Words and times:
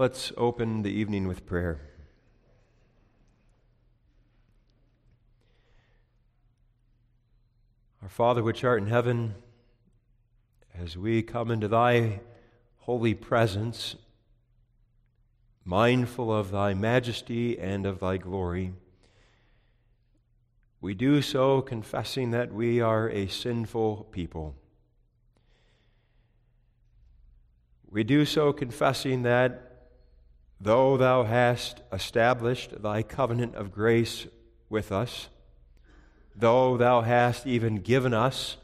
Let's 0.00 0.30
open 0.36 0.82
the 0.82 0.92
evening 0.92 1.26
with 1.26 1.44
prayer. 1.44 1.80
Our 8.00 8.08
Father, 8.08 8.44
which 8.44 8.62
art 8.62 8.80
in 8.80 8.86
heaven, 8.86 9.34
as 10.72 10.96
we 10.96 11.22
come 11.22 11.50
into 11.50 11.66
thy 11.66 12.20
holy 12.76 13.12
presence, 13.12 13.96
mindful 15.64 16.32
of 16.32 16.52
thy 16.52 16.74
majesty 16.74 17.58
and 17.58 17.84
of 17.84 17.98
thy 17.98 18.18
glory, 18.18 18.74
we 20.80 20.94
do 20.94 21.20
so 21.20 21.60
confessing 21.60 22.30
that 22.30 22.54
we 22.54 22.80
are 22.80 23.10
a 23.10 23.26
sinful 23.26 24.06
people. 24.12 24.54
We 27.90 28.04
do 28.04 28.24
so 28.24 28.52
confessing 28.52 29.24
that 29.24 29.67
though 30.60 30.96
thou 30.96 31.24
hast 31.24 31.82
established 31.92 32.82
thy 32.82 33.02
covenant 33.02 33.54
of 33.54 33.72
grace 33.72 34.26
with 34.68 34.90
us, 34.90 35.28
though 36.34 36.76
thou 36.76 37.02
hast 37.02 37.46
even 37.46 37.76
given 37.76 38.12
us 38.12 38.56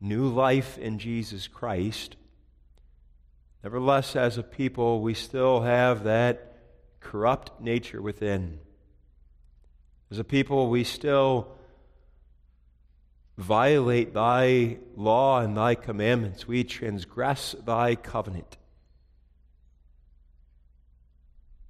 new 0.00 0.28
life 0.28 0.78
in 0.78 0.98
Jesus 0.98 1.48
Christ, 1.48 2.16
nevertheless, 3.62 4.14
as 4.14 4.38
a 4.38 4.42
people, 4.42 5.00
we 5.00 5.14
still 5.14 5.62
have 5.62 6.04
that 6.04 6.56
corrupt 7.00 7.60
nature 7.60 8.02
within. 8.02 8.58
As 10.10 10.18
a 10.18 10.24
people, 10.24 10.70
we 10.70 10.84
still 10.84 11.56
violate 13.36 14.14
thy 14.14 14.78
law 14.96 15.40
and 15.40 15.56
thy 15.56 15.74
commandments. 15.74 16.46
We 16.46 16.64
transgress 16.64 17.54
thy 17.64 17.94
covenant. 17.94 18.56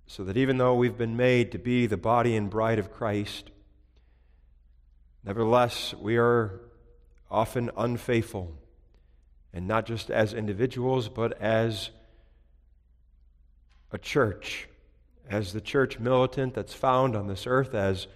So 0.07 0.25
that 0.25 0.37
even 0.37 0.59
though 0.59 0.75
we've 0.75 0.97
been 0.97 1.17
made 1.17 1.53
to 1.53 1.59
be 1.59 1.87
the 1.87 1.97
body 1.97 2.37
and 2.37 2.49
bride 2.49 2.79
of 2.79 2.93
Christ, 2.93 3.51
nevertheless, 5.25 5.95
we 5.95 6.17
are 6.17 6.61
often 7.31 7.71
unfaithful. 7.77 8.57
And 9.53 9.67
not 9.67 9.87
just 9.87 10.11
as 10.11 10.33
individuals, 10.33 11.09
but 11.09 11.41
as 11.41 11.91
a 13.91 13.99
church, 13.99 14.69
as 15.29 15.53
the 15.53 15.61
church 15.61 15.99
militant 15.99 16.55
that's 16.55 16.75
found 16.75 17.17
on 17.17 17.27
this 17.27 17.47
earth, 17.47 17.75
as 17.75 18.07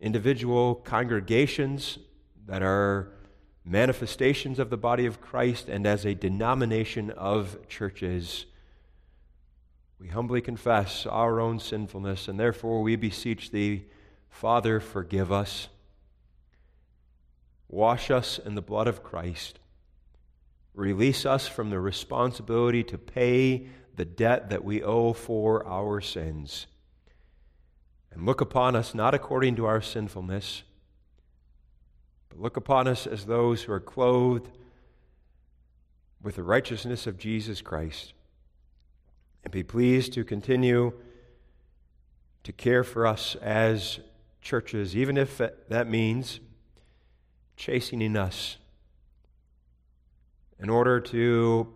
individual 0.00 0.76
congregations 0.76 1.98
that 2.46 2.62
are 2.62 3.12
manifestations 3.64 4.58
of 4.58 4.70
the 4.70 4.76
body 4.76 5.06
of 5.06 5.20
Christ, 5.20 5.68
and 5.68 5.86
as 5.86 6.06
a 6.06 6.14
denomination 6.14 7.10
of 7.10 7.58
churches. 7.68 8.46
We 9.98 10.08
humbly 10.08 10.40
confess 10.40 11.06
our 11.06 11.40
own 11.40 11.58
sinfulness, 11.58 12.28
and 12.28 12.38
therefore 12.38 12.82
we 12.82 12.94
beseech 12.96 13.50
Thee, 13.50 13.86
Father, 14.30 14.78
forgive 14.78 15.32
us. 15.32 15.68
Wash 17.68 18.10
us 18.10 18.38
in 18.38 18.54
the 18.54 18.62
blood 18.62 18.86
of 18.86 19.02
Christ. 19.02 19.58
Release 20.72 21.26
us 21.26 21.48
from 21.48 21.70
the 21.70 21.80
responsibility 21.80 22.84
to 22.84 22.96
pay 22.96 23.66
the 23.96 24.04
debt 24.04 24.50
that 24.50 24.64
we 24.64 24.82
owe 24.82 25.12
for 25.12 25.66
our 25.66 26.00
sins. 26.00 26.68
And 28.12 28.24
look 28.24 28.40
upon 28.40 28.76
us 28.76 28.94
not 28.94 29.14
according 29.14 29.56
to 29.56 29.66
our 29.66 29.82
sinfulness, 29.82 30.62
but 32.28 32.38
look 32.38 32.56
upon 32.56 32.86
us 32.86 33.06
as 33.06 33.26
those 33.26 33.62
who 33.62 33.72
are 33.72 33.80
clothed 33.80 34.48
with 36.22 36.36
the 36.36 36.42
righteousness 36.44 37.08
of 37.08 37.18
Jesus 37.18 37.60
Christ 37.60 38.14
and 39.48 39.52
be 39.52 39.62
pleased 39.62 40.12
to 40.12 40.24
continue 40.24 40.92
to 42.44 42.52
care 42.52 42.84
for 42.84 43.06
us 43.06 43.34
as 43.36 43.98
churches, 44.42 44.94
even 44.94 45.16
if 45.16 45.38
that 45.38 45.88
means 45.88 46.40
chastening 47.56 48.14
us 48.14 48.58
in 50.58 50.68
order 50.68 51.00
to 51.00 51.66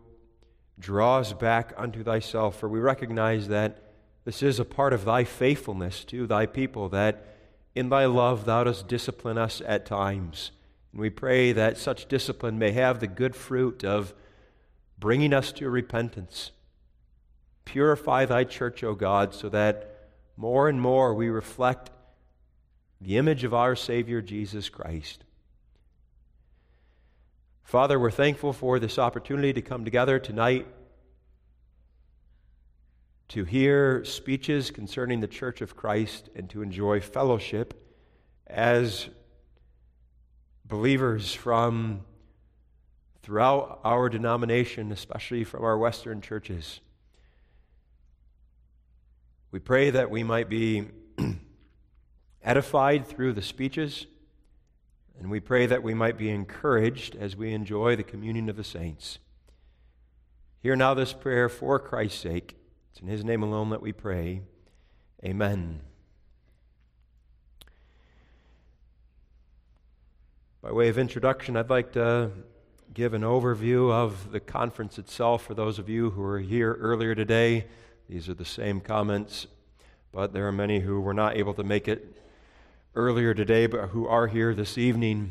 draw 0.78 1.16
us 1.16 1.32
back 1.32 1.72
unto 1.78 2.04
thyself. 2.04 2.60
For 2.60 2.68
we 2.68 2.78
recognize 2.78 3.48
that 3.48 3.82
this 4.26 4.42
is 4.42 4.60
a 4.60 4.66
part 4.66 4.92
of 4.92 5.06
thy 5.06 5.24
faithfulness 5.24 6.04
to 6.04 6.26
thy 6.26 6.44
people, 6.44 6.90
that 6.90 7.24
in 7.74 7.88
thy 7.88 8.04
love 8.04 8.44
thou 8.44 8.64
dost 8.64 8.86
discipline 8.86 9.38
us 9.38 9.62
at 9.64 9.86
times. 9.86 10.50
And 10.92 11.00
we 11.00 11.08
pray 11.08 11.52
that 11.52 11.78
such 11.78 12.06
discipline 12.06 12.58
may 12.58 12.72
have 12.72 13.00
the 13.00 13.06
good 13.06 13.34
fruit 13.34 13.82
of 13.82 14.12
bringing 14.98 15.32
us 15.32 15.52
to 15.52 15.70
repentance 15.70 16.50
Purify 17.64 18.24
thy 18.24 18.44
church, 18.44 18.82
O 18.84 18.94
God, 18.94 19.34
so 19.34 19.48
that 19.48 20.10
more 20.36 20.68
and 20.68 20.80
more 20.80 21.14
we 21.14 21.28
reflect 21.28 21.90
the 23.00 23.16
image 23.16 23.44
of 23.44 23.54
our 23.54 23.74
Savior 23.74 24.20
Jesus 24.20 24.68
Christ. 24.68 25.24
Father, 27.64 27.98
we're 27.98 28.10
thankful 28.10 28.52
for 28.52 28.78
this 28.78 28.98
opportunity 28.98 29.52
to 29.52 29.62
come 29.62 29.84
together 29.84 30.18
tonight 30.18 30.66
to 33.28 33.44
hear 33.44 34.04
speeches 34.04 34.70
concerning 34.70 35.20
the 35.20 35.26
Church 35.26 35.62
of 35.62 35.74
Christ 35.74 36.28
and 36.36 36.50
to 36.50 36.60
enjoy 36.60 37.00
fellowship 37.00 37.72
as 38.46 39.08
believers 40.66 41.32
from 41.32 42.02
throughout 43.22 43.80
our 43.84 44.10
denomination, 44.10 44.92
especially 44.92 45.44
from 45.44 45.64
our 45.64 45.78
Western 45.78 46.20
churches. 46.20 46.80
We 49.52 49.58
pray 49.58 49.90
that 49.90 50.10
we 50.10 50.22
might 50.22 50.48
be 50.48 50.88
edified 52.42 53.06
through 53.06 53.34
the 53.34 53.42
speeches, 53.42 54.06
and 55.18 55.30
we 55.30 55.40
pray 55.40 55.66
that 55.66 55.82
we 55.82 55.92
might 55.92 56.16
be 56.16 56.30
encouraged 56.30 57.14
as 57.14 57.36
we 57.36 57.52
enjoy 57.52 57.94
the 57.94 58.02
communion 58.02 58.48
of 58.48 58.56
the 58.56 58.64
saints. 58.64 59.18
Hear 60.60 60.74
now 60.74 60.94
this 60.94 61.12
prayer 61.12 61.50
for 61.50 61.78
Christ's 61.78 62.22
sake. 62.22 62.56
It's 62.92 63.02
in 63.02 63.08
His 63.08 63.26
name 63.26 63.42
alone 63.42 63.68
that 63.70 63.82
we 63.82 63.92
pray. 63.92 64.40
Amen. 65.22 65.82
By 70.62 70.72
way 70.72 70.88
of 70.88 70.96
introduction, 70.96 71.58
I'd 71.58 71.68
like 71.68 71.92
to 71.92 72.30
give 72.94 73.12
an 73.12 73.22
overview 73.22 73.92
of 73.92 74.32
the 74.32 74.40
conference 74.40 74.98
itself 74.98 75.44
for 75.44 75.52
those 75.52 75.78
of 75.78 75.90
you 75.90 76.08
who 76.08 76.22
were 76.22 76.40
here 76.40 76.72
earlier 76.80 77.14
today. 77.14 77.66
These 78.12 78.28
are 78.28 78.34
the 78.34 78.44
same 78.44 78.82
comments, 78.82 79.46
but 80.12 80.34
there 80.34 80.46
are 80.46 80.52
many 80.52 80.80
who 80.80 81.00
were 81.00 81.14
not 81.14 81.34
able 81.34 81.54
to 81.54 81.64
make 81.64 81.88
it 81.88 82.14
earlier 82.94 83.32
today, 83.32 83.66
but 83.66 83.88
who 83.88 84.06
are 84.06 84.26
here 84.26 84.52
this 84.52 84.76
evening. 84.76 85.30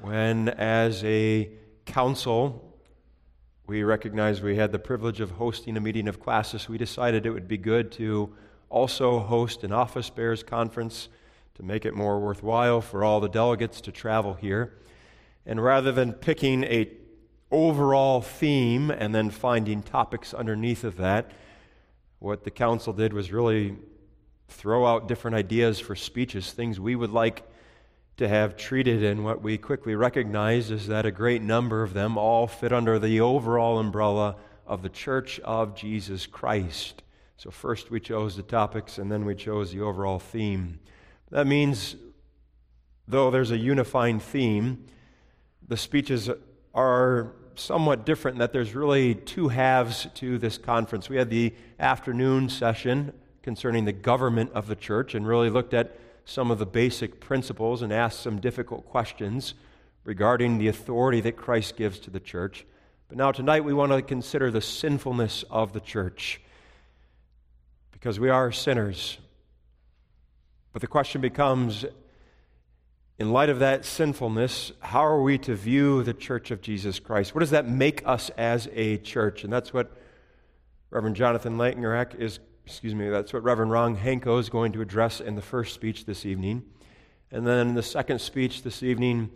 When, 0.00 0.48
as 0.48 1.04
a 1.04 1.50
council, 1.84 2.74
we 3.66 3.82
recognized 3.82 4.42
we 4.42 4.56
had 4.56 4.72
the 4.72 4.78
privilege 4.78 5.20
of 5.20 5.32
hosting 5.32 5.76
a 5.76 5.80
meeting 5.80 6.08
of 6.08 6.20
classis. 6.20 6.70
we 6.70 6.78
decided 6.78 7.26
it 7.26 7.32
would 7.32 7.48
be 7.48 7.58
good 7.58 7.92
to 7.92 8.34
also 8.70 9.18
host 9.18 9.62
an 9.62 9.70
office 9.70 10.08
bearers 10.08 10.42
conference 10.42 11.10
to 11.56 11.62
make 11.62 11.84
it 11.84 11.92
more 11.92 12.18
worthwhile 12.18 12.80
for 12.80 13.04
all 13.04 13.20
the 13.20 13.28
delegates 13.28 13.78
to 13.82 13.92
travel 13.92 14.32
here. 14.32 14.72
And 15.44 15.62
rather 15.62 15.92
than 15.92 16.14
picking 16.14 16.64
a 16.64 16.92
overall 17.50 18.22
theme 18.22 18.90
and 18.90 19.14
then 19.14 19.28
finding 19.28 19.82
topics 19.82 20.32
underneath 20.32 20.82
of 20.82 20.96
that, 20.96 21.30
what 22.22 22.44
the 22.44 22.50
council 22.52 22.92
did 22.92 23.12
was 23.12 23.32
really 23.32 23.76
throw 24.46 24.86
out 24.86 25.08
different 25.08 25.36
ideas 25.36 25.80
for 25.80 25.96
speeches, 25.96 26.52
things 26.52 26.78
we 26.78 26.94
would 26.94 27.10
like 27.10 27.42
to 28.16 28.28
have 28.28 28.56
treated. 28.56 29.02
And 29.02 29.24
what 29.24 29.42
we 29.42 29.58
quickly 29.58 29.96
recognized 29.96 30.70
is 30.70 30.86
that 30.86 31.04
a 31.04 31.10
great 31.10 31.42
number 31.42 31.82
of 31.82 31.94
them 31.94 32.16
all 32.16 32.46
fit 32.46 32.72
under 32.72 33.00
the 33.00 33.20
overall 33.20 33.80
umbrella 33.80 34.36
of 34.68 34.82
the 34.82 34.88
Church 34.88 35.40
of 35.40 35.74
Jesus 35.74 36.26
Christ. 36.26 37.02
So, 37.36 37.50
first 37.50 37.90
we 37.90 37.98
chose 37.98 38.36
the 38.36 38.44
topics, 38.44 38.98
and 38.98 39.10
then 39.10 39.24
we 39.24 39.34
chose 39.34 39.72
the 39.72 39.80
overall 39.80 40.20
theme. 40.20 40.78
That 41.30 41.48
means, 41.48 41.96
though 43.08 43.32
there's 43.32 43.50
a 43.50 43.58
unifying 43.58 44.20
theme, 44.20 44.86
the 45.66 45.76
speeches 45.76 46.30
are 46.72 47.32
somewhat 47.62 48.04
different 48.04 48.36
in 48.36 48.38
that 48.40 48.52
there's 48.52 48.74
really 48.74 49.14
two 49.14 49.48
halves 49.48 50.06
to 50.14 50.38
this 50.38 50.58
conference. 50.58 51.08
We 51.08 51.16
had 51.16 51.30
the 51.30 51.54
afternoon 51.78 52.48
session 52.48 53.12
concerning 53.42 53.84
the 53.84 53.92
government 53.92 54.52
of 54.52 54.66
the 54.66 54.76
church 54.76 55.14
and 55.14 55.26
really 55.26 55.50
looked 55.50 55.74
at 55.74 55.96
some 56.24 56.50
of 56.50 56.58
the 56.58 56.66
basic 56.66 57.20
principles 57.20 57.82
and 57.82 57.92
asked 57.92 58.20
some 58.20 58.40
difficult 58.40 58.86
questions 58.86 59.54
regarding 60.04 60.58
the 60.58 60.68
authority 60.68 61.20
that 61.20 61.36
Christ 61.36 61.76
gives 61.76 61.98
to 62.00 62.10
the 62.10 62.20
church. 62.20 62.66
But 63.08 63.18
now, 63.18 63.32
tonight, 63.32 63.64
we 63.64 63.72
want 63.72 63.92
to 63.92 64.02
consider 64.02 64.50
the 64.50 64.60
sinfulness 64.60 65.44
of 65.50 65.72
the 65.72 65.80
church 65.80 66.40
because 67.92 68.18
we 68.18 68.30
are 68.30 68.50
sinners. 68.50 69.18
But 70.72 70.80
the 70.80 70.88
question 70.88 71.20
becomes 71.20 71.84
in 73.18 73.30
light 73.32 73.50
of 73.50 73.58
that 73.58 73.84
sinfulness, 73.84 74.72
how 74.80 75.04
are 75.04 75.22
we 75.22 75.38
to 75.38 75.54
view 75.54 76.02
the 76.02 76.14
church 76.14 76.50
of 76.50 76.60
Jesus 76.60 76.98
Christ? 76.98 77.34
What 77.34 77.40
does 77.40 77.50
that 77.50 77.68
make 77.68 78.02
us 78.06 78.30
as 78.30 78.68
a 78.72 78.96
church? 78.98 79.44
And 79.44 79.52
that's 79.52 79.72
what 79.72 79.92
Reverend 80.90 81.16
Jonathan 81.16 81.58
Langerak 81.58 82.14
is, 82.14 82.40
excuse 82.66 82.94
me, 82.94 83.08
that's 83.10 83.32
what 83.32 83.42
Reverend 83.42 83.70
Ron 83.70 83.96
Hanko 83.96 84.38
is 84.38 84.48
going 84.48 84.72
to 84.72 84.80
address 84.80 85.20
in 85.20 85.34
the 85.34 85.42
first 85.42 85.74
speech 85.74 86.06
this 86.06 86.24
evening. 86.24 86.64
And 87.30 87.46
then 87.46 87.68
in 87.68 87.74
the 87.74 87.82
second 87.82 88.20
speech 88.20 88.62
this 88.62 88.82
evening, 88.82 89.30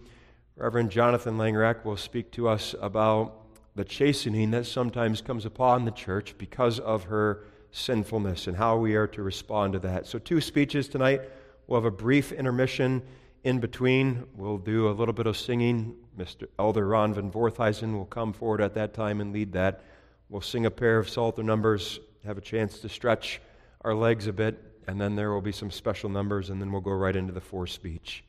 Reverend 0.57 0.91
Jonathan 0.91 1.37
Langerak 1.37 1.85
will 1.85 1.97
speak 1.97 2.31
to 2.33 2.49
us 2.49 2.75
about 2.81 3.43
the 3.75 3.85
chastening 3.85 4.51
that 4.53 4.67
sometimes 4.67 5.21
comes 5.21 5.45
upon 5.45 5.85
the 5.85 5.91
church 5.91 6.35
because 6.39 6.81
of 6.81 7.05
her 7.05 7.45
sinfulness 7.73 8.47
and 8.47 8.57
how 8.57 8.79
we 8.79 8.95
are 8.95 9.07
to 9.07 9.23
respond 9.23 9.75
to 9.75 9.79
that. 9.81 10.07
So, 10.07 10.19
two 10.19 10.41
speeches 10.41 10.89
tonight. 10.89 11.21
We'll 11.67 11.81
have 11.81 11.85
a 11.85 11.95
brief 11.95 12.33
intermission 12.33 13.03
in 13.47 13.61
between. 13.61 14.27
We'll 14.35 14.59
do 14.59 14.89
a 14.89 14.91
little 14.91 15.15
bit 15.15 15.29
of 15.29 15.37
singing. 15.37 15.95
Mr. 16.19 16.49
Elder 16.59 16.85
Ron 16.85 17.15
Van 17.15 17.31
Voorthuizen 17.31 17.95
will 17.95 18.05
come 18.05 18.33
forward 18.33 18.61
at 18.61 18.75
that 18.75 18.93
time 18.93 19.21
and 19.21 19.33
lead 19.33 19.53
that. 19.53 19.85
We'll 20.29 20.41
sing 20.41 20.67
a 20.67 20.71
pair 20.71 20.99
of 20.99 21.09
Psalter 21.09 21.45
numbers, 21.45 22.01
have 22.25 22.37
a 22.37 22.41
chance 22.41 22.81
to 22.81 22.89
stretch 22.89 23.41
our 23.83 23.95
legs 23.95 24.27
a 24.27 24.33
bit, 24.33 24.61
and 24.89 25.01
then 25.01 25.15
there 25.15 25.31
will 25.31 25.41
be 25.41 25.53
some 25.53 25.71
special 25.71 26.11
numbers, 26.11 26.51
and 26.51 26.61
then 26.61 26.73
we'll 26.73 26.81
go 26.81 26.91
right 26.91 27.15
into 27.15 27.33
the 27.33 27.41
fourth 27.41 27.71
speech. 27.71 28.25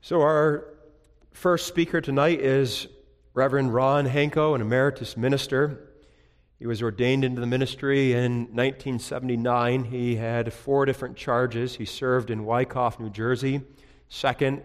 So, 0.00 0.20
our 0.22 0.66
first 1.30 1.68
speaker 1.68 2.00
tonight 2.00 2.40
is 2.40 2.88
Reverend 3.34 3.72
Ron 3.72 4.04
Hanko, 4.04 4.56
an 4.56 4.60
emeritus 4.60 5.16
minister. 5.16 5.91
He 6.62 6.68
was 6.68 6.80
ordained 6.80 7.24
into 7.24 7.40
the 7.40 7.46
ministry 7.48 8.12
in 8.12 8.42
1979. 8.54 9.82
He 9.82 10.14
had 10.14 10.52
four 10.52 10.86
different 10.86 11.16
charges. 11.16 11.74
He 11.74 11.84
served 11.84 12.30
in 12.30 12.44
Wyckoff, 12.44 13.00
New 13.00 13.10
Jersey. 13.10 13.62
Second, 14.08 14.62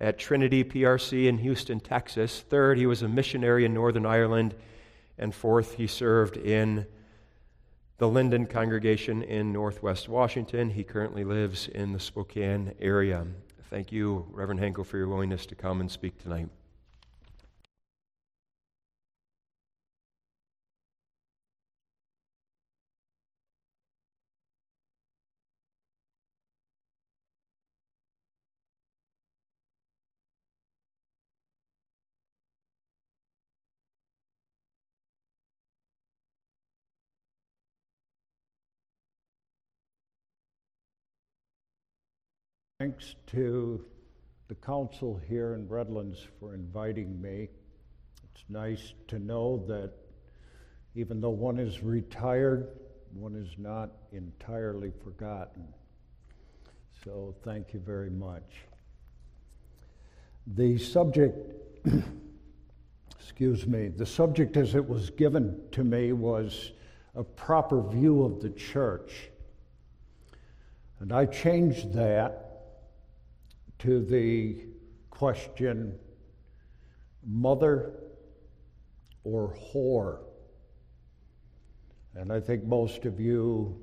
at 0.00 0.18
Trinity 0.18 0.64
PRC 0.64 1.26
in 1.26 1.36
Houston, 1.36 1.80
Texas. 1.80 2.40
Third, 2.48 2.78
he 2.78 2.86
was 2.86 3.02
a 3.02 3.08
missionary 3.08 3.66
in 3.66 3.74
Northern 3.74 4.06
Ireland. 4.06 4.54
And 5.18 5.34
fourth, 5.34 5.74
he 5.74 5.86
served 5.86 6.38
in 6.38 6.86
the 7.98 8.08
Lynden 8.08 8.48
congregation 8.48 9.22
in 9.22 9.52
Northwest 9.52 10.08
Washington. 10.08 10.70
He 10.70 10.82
currently 10.82 11.24
lives 11.24 11.68
in 11.68 11.92
the 11.92 12.00
Spokane 12.00 12.72
area. 12.80 13.26
Thank 13.68 13.92
you, 13.92 14.24
Reverend 14.30 14.62
Hanko, 14.62 14.86
for 14.86 14.96
your 14.96 15.08
willingness 15.08 15.44
to 15.44 15.54
come 15.54 15.82
and 15.82 15.90
speak 15.90 16.16
tonight. 16.22 16.48
Thanks 42.84 43.14
to 43.28 43.82
the 44.48 44.54
council 44.56 45.18
here 45.26 45.54
in 45.54 45.66
Redlands 45.66 46.28
for 46.38 46.52
inviting 46.52 47.18
me. 47.18 47.48
It's 48.24 48.44
nice 48.50 48.92
to 49.08 49.18
know 49.18 49.64
that 49.68 49.90
even 50.94 51.18
though 51.18 51.30
one 51.30 51.58
is 51.58 51.82
retired, 51.82 52.68
one 53.14 53.36
is 53.36 53.56
not 53.56 53.88
entirely 54.12 54.92
forgotten. 55.02 55.66
So 57.02 57.34
thank 57.42 57.72
you 57.72 57.80
very 57.80 58.10
much. 58.10 58.66
The 60.46 60.76
subject, 60.76 61.38
excuse 63.18 63.66
me, 63.66 63.88
the 63.88 64.04
subject 64.04 64.58
as 64.58 64.74
it 64.74 64.86
was 64.86 65.08
given 65.08 65.58
to 65.72 65.84
me 65.84 66.12
was 66.12 66.72
a 67.14 67.24
proper 67.24 67.80
view 67.80 68.24
of 68.24 68.42
the 68.42 68.50
church. 68.50 69.30
And 71.00 71.14
I 71.14 71.24
changed 71.24 71.94
that 71.94 72.43
to 73.84 74.02
the 74.02 74.56
question 75.10 75.94
mother 77.22 77.92
or 79.24 79.54
whore. 79.54 80.20
And 82.14 82.32
I 82.32 82.40
think 82.40 82.64
most 82.64 83.04
of 83.04 83.20
you 83.20 83.78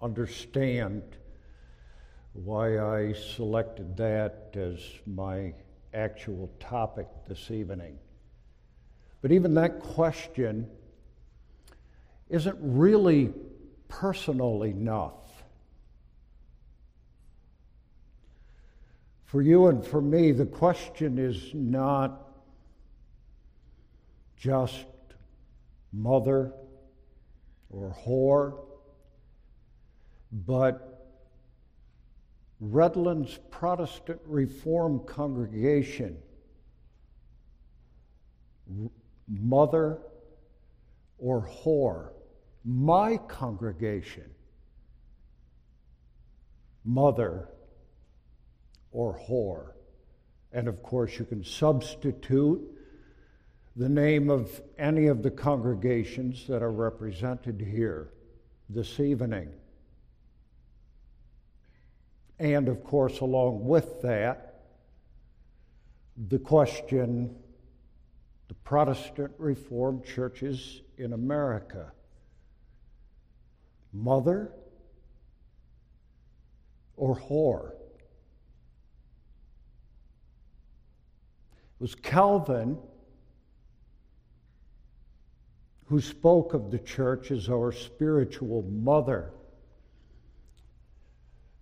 understand 0.00 1.02
why 2.34 2.78
I 2.78 3.14
selected 3.14 3.96
that 3.96 4.54
as 4.54 4.78
my 5.06 5.54
actual 5.92 6.48
topic 6.60 7.08
this 7.26 7.50
evening. 7.50 7.98
But 9.22 9.32
even 9.32 9.54
that 9.54 9.80
question 9.80 10.68
isn't 12.28 12.56
really 12.60 13.32
personal 13.88 14.62
enough 14.62 15.27
For 19.28 19.42
you 19.42 19.66
and 19.66 19.84
for 19.84 20.00
me, 20.00 20.32
the 20.32 20.46
question 20.46 21.18
is 21.18 21.50
not 21.52 22.30
just 24.38 24.86
mother 25.92 26.54
or 27.68 27.94
whore, 28.06 28.58
but 30.32 31.10
Redlands 32.58 33.38
Protestant 33.50 34.18
Reformed 34.24 35.06
congregation, 35.06 36.16
mother 39.28 39.98
or 41.18 41.46
whore, 41.46 42.12
my 42.64 43.18
congregation, 43.18 44.30
mother 46.82 47.50
or 48.92 49.18
whore. 49.28 49.72
And 50.52 50.68
of 50.68 50.82
course, 50.82 51.18
you 51.18 51.24
can 51.24 51.44
substitute 51.44 52.60
the 53.76 53.88
name 53.88 54.30
of 54.30 54.60
any 54.78 55.06
of 55.06 55.22
the 55.22 55.30
congregations 55.30 56.46
that 56.48 56.62
are 56.62 56.72
represented 56.72 57.60
here 57.60 58.10
this 58.68 58.98
evening. 58.98 59.50
And 62.38 62.68
of 62.68 62.82
course, 62.84 63.20
along 63.20 63.64
with 63.64 64.02
that, 64.02 64.64
the 66.28 66.38
question 66.38 67.36
the 68.48 68.54
Protestant 68.54 69.32
Reformed 69.38 70.04
churches 70.04 70.80
in 70.96 71.12
America 71.12 71.92
mother 73.92 74.52
or 76.96 77.16
whore? 77.16 77.72
Was 81.78 81.94
Calvin 81.94 82.78
who 85.86 86.00
spoke 86.00 86.52
of 86.52 86.70
the 86.70 86.78
church 86.78 87.30
as 87.30 87.48
our 87.48 87.72
spiritual 87.72 88.62
mother. 88.62 89.30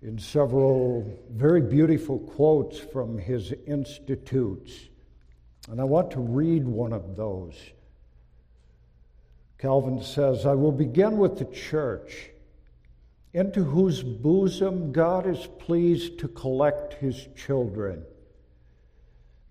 In 0.03 0.19
several 0.19 1.19
very 1.31 1.61
beautiful 1.61 2.19
quotes 2.19 2.79
from 2.79 3.19
his 3.19 3.53
institutes. 3.67 4.73
And 5.71 5.81
I 5.81 5.85
want 5.85 6.11
to 6.13 6.21
read 6.21 6.67
one 6.67 6.93
of 6.93 7.17
those. 7.17 7.55
Calvin 9.59 10.03
says, 10.03 10.45
I 10.45 10.55
will 10.55 10.73
begin 10.73 11.19
with 11.19 11.39
the 11.39 11.47
church, 11.47 12.31
into 13.33 13.65
whose 13.65 14.03
bosom 14.03 14.93
God 14.93 15.27
is 15.27 15.49
pleased 15.59 16.19
to 16.21 16.29
collect 16.29 16.95
his 16.95 17.29
children 17.37 18.05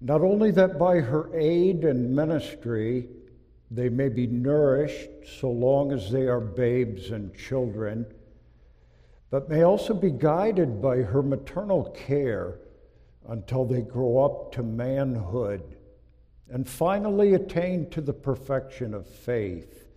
not 0.01 0.21
only 0.21 0.51
that 0.51 0.77
by 0.77 0.99
her 0.99 1.29
aid 1.35 1.83
and 1.83 2.15
ministry 2.15 3.09
they 3.71 3.89
may 3.89 4.09
be 4.09 4.27
nourished 4.27 5.09
so 5.39 5.49
long 5.49 5.91
as 5.91 6.11
they 6.11 6.27
are 6.27 6.39
babes 6.39 7.11
and 7.11 7.35
children, 7.35 8.05
but 9.31 9.49
may 9.49 9.63
also 9.63 9.93
be 9.93 10.11
guided 10.11 10.81
by 10.81 10.97
her 10.97 11.23
maternal 11.23 11.85
care 11.91 12.59
until 13.27 13.65
they 13.65 13.81
grow 13.81 14.23
up 14.23 14.51
to 14.51 14.63
manhood 14.63 15.75
and 16.49 16.69
finally 16.69 17.33
attain 17.33 17.89
to 17.89 18.01
the 18.01 18.13
perfection 18.13 18.93
of 18.93 19.07
faith. 19.07 19.87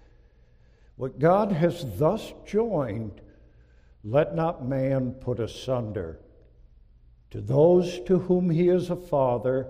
What 0.96 1.18
God 1.18 1.52
has 1.52 1.98
thus 1.98 2.32
joined, 2.46 3.20
let 4.02 4.34
not 4.34 4.66
man 4.66 5.12
put 5.12 5.38
asunder. 5.38 6.18
To 7.30 7.40
those 7.42 8.00
to 8.06 8.18
whom 8.18 8.48
he 8.48 8.70
is 8.70 8.88
a 8.88 8.96
father, 8.96 9.68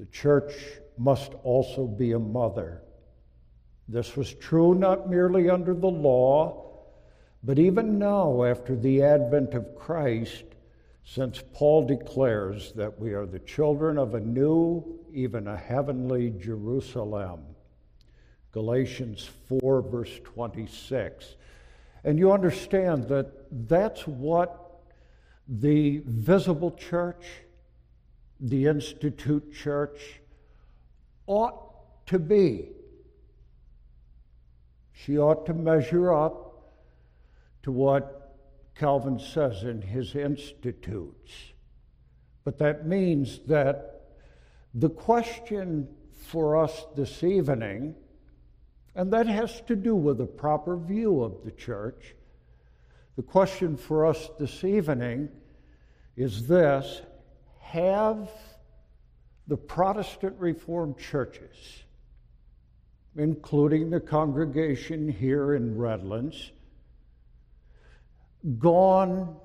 the 0.00 0.06
church 0.06 0.54
must 0.96 1.34
also 1.44 1.86
be 1.86 2.12
a 2.12 2.18
mother. 2.18 2.80
This 3.86 4.16
was 4.16 4.32
true 4.32 4.74
not 4.74 5.10
merely 5.10 5.50
under 5.50 5.74
the 5.74 5.90
law, 5.90 6.86
but 7.44 7.58
even 7.58 7.98
now, 7.98 8.44
after 8.44 8.74
the 8.76 9.02
advent 9.02 9.52
of 9.52 9.76
Christ, 9.76 10.44
since 11.04 11.44
Paul 11.52 11.86
declares 11.86 12.72
that 12.72 12.98
we 12.98 13.12
are 13.12 13.26
the 13.26 13.40
children 13.40 13.98
of 13.98 14.14
a 14.14 14.20
new, 14.20 15.00
even 15.12 15.46
a 15.46 15.56
heavenly 15.56 16.30
Jerusalem. 16.30 17.40
Galatians 18.52 19.28
4, 19.50 19.82
verse 19.82 20.18
26. 20.24 21.36
And 22.04 22.18
you 22.18 22.32
understand 22.32 23.06
that 23.08 23.68
that's 23.68 24.06
what 24.06 24.80
the 25.46 26.00
visible 26.06 26.70
church, 26.70 27.26
the 28.40 28.66
Institute 28.66 29.52
Church, 29.52 30.20
ought 31.26 32.06
to 32.06 32.18
be. 32.18 32.70
She 34.92 35.18
ought 35.18 35.46
to 35.46 35.54
measure 35.54 36.12
up 36.12 36.72
to 37.62 37.72
what 37.72 38.36
Calvin 38.74 39.18
says 39.18 39.62
in 39.62 39.82
his 39.82 40.14
Institutes. 40.14 41.32
But 42.44 42.58
that 42.58 42.86
means 42.86 43.40
that 43.46 44.02
the 44.74 44.90
question 44.90 45.88
for 46.12 46.56
us 46.56 46.86
this 46.96 47.22
evening 47.22 47.94
and 48.94 49.12
that 49.12 49.26
has 49.26 49.60
to 49.62 49.76
do 49.76 49.94
with 49.94 50.20
a 50.20 50.26
proper 50.26 50.76
view 50.76 51.22
of 51.22 51.44
the 51.44 51.50
church. 51.50 52.14
The 53.16 53.22
question 53.22 53.76
for 53.76 54.06
us 54.06 54.30
this 54.38 54.64
evening 54.64 55.28
is 56.16 56.46
this 56.48 57.02
Have 57.70 58.28
the 59.46 59.56
Protestant 59.56 60.34
Reformed 60.40 60.98
churches, 60.98 61.84
including 63.16 63.90
the 63.90 64.00
congregation 64.00 65.08
here 65.08 65.54
in 65.54 65.78
Redlands, 65.78 66.50
gone 68.58 69.36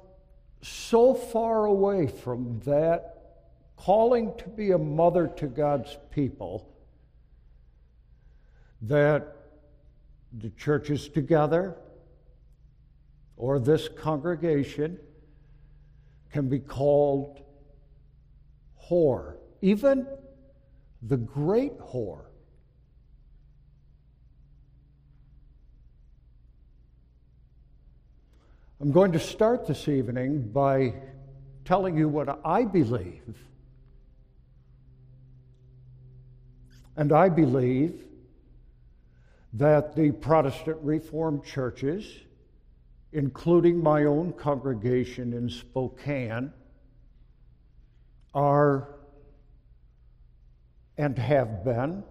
so 0.64 1.14
far 1.14 1.66
away 1.66 2.08
from 2.08 2.60
that 2.66 3.44
calling 3.76 4.34
to 4.40 4.50
be 4.50 4.72
a 4.72 4.78
mother 4.80 5.28
to 5.28 5.46
God's 5.46 5.96
people 6.10 6.68
that 8.82 9.36
the 10.36 10.50
churches 10.50 11.10
together 11.10 11.76
or 13.38 13.60
this 13.60 13.88
congregation 13.88 14.98
can 16.32 16.50
be 16.50 16.58
called 16.58 17.45
whore, 18.90 19.36
even 19.62 20.08
the 21.02 21.18
great 21.18 21.78
whore. 21.80 22.26
I'm 28.82 28.92
going 28.92 29.14
to 29.14 29.20
start 29.20 29.66
this 29.66 29.88
evening 29.88 30.50
by 30.52 30.94
telling 31.64 31.98
you 31.98 32.08
what 32.08 32.40
I 32.46 32.66
believe. 32.66 33.38
And 36.98 37.12
I 37.12 37.30
believe 37.30 38.04
that 39.54 39.96
the 39.96 40.12
Protestant 40.12 40.78
Reformed 40.82 41.44
churches, 41.44 42.06
including 43.14 43.82
my 43.82 44.04
own 44.04 44.34
congregation 44.34 45.34
in 45.34 45.50
Spokane, 45.50 46.52
are 48.36 48.90
and 50.98 51.18
have 51.18 51.64
been 51.64 52.04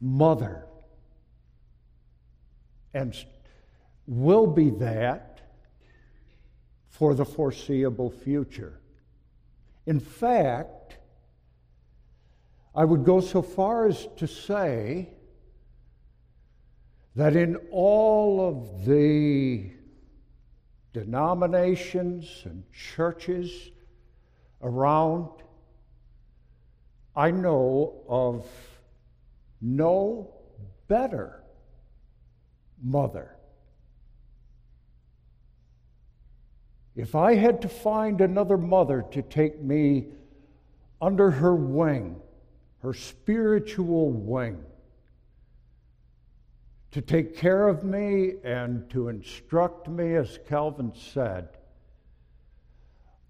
mother 0.00 0.66
and 2.92 3.16
will 4.06 4.46
be 4.46 4.70
that 4.70 5.40
for 6.90 7.14
the 7.14 7.24
foreseeable 7.24 8.10
future. 8.10 8.78
In 9.86 9.98
fact, 9.98 10.98
I 12.74 12.84
would 12.84 13.04
go 13.04 13.20
so 13.20 13.42
far 13.42 13.86
as 13.86 14.06
to 14.16 14.26
say 14.26 15.08
that 17.16 17.36
in 17.36 17.56
all 17.70 18.46
of 18.46 18.84
the 18.84 19.70
denominations 20.92 22.42
and 22.44 22.64
churches 22.72 23.70
around, 24.64 25.28
I 27.14 27.30
know 27.30 28.02
of 28.08 28.46
no 29.60 30.34
better 30.88 31.44
mother. 32.82 33.36
If 36.96 37.14
I 37.14 37.34
had 37.34 37.60
to 37.62 37.68
find 37.68 38.20
another 38.20 38.56
mother 38.56 39.04
to 39.12 39.22
take 39.22 39.60
me 39.60 40.06
under 41.00 41.30
her 41.30 41.54
wing, 41.54 42.16
her 42.78 42.94
spiritual 42.94 44.10
wing, 44.10 44.58
to 46.92 47.02
take 47.02 47.36
care 47.36 47.68
of 47.68 47.84
me 47.84 48.34
and 48.44 48.88
to 48.90 49.08
instruct 49.08 49.88
me, 49.88 50.14
as 50.14 50.38
Calvin 50.48 50.92
said. 50.94 51.48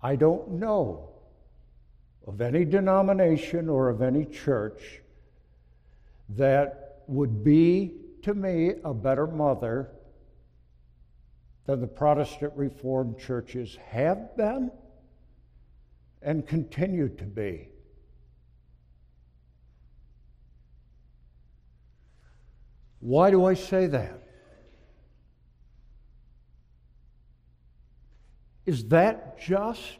I 0.02 0.16
don't 0.16 0.52
know 0.52 1.13
of 2.26 2.40
any 2.40 2.64
denomination 2.64 3.68
or 3.68 3.88
of 3.88 4.02
any 4.02 4.24
church 4.24 5.00
that 6.30 7.02
would 7.06 7.44
be 7.44 7.92
to 8.22 8.34
me 8.34 8.72
a 8.84 8.94
better 8.94 9.26
mother 9.26 9.90
than 11.66 11.80
the 11.80 11.86
Protestant 11.86 12.52
Reformed 12.56 13.18
churches 13.18 13.78
have 13.90 14.36
been 14.36 14.70
and 16.22 16.46
continue 16.46 17.08
to 17.08 17.24
be. 17.24 17.68
Why 23.00 23.30
do 23.30 23.44
I 23.44 23.52
say 23.52 23.86
that? 23.86 24.22
Is 28.64 28.88
that 28.88 29.38
just 29.38 29.98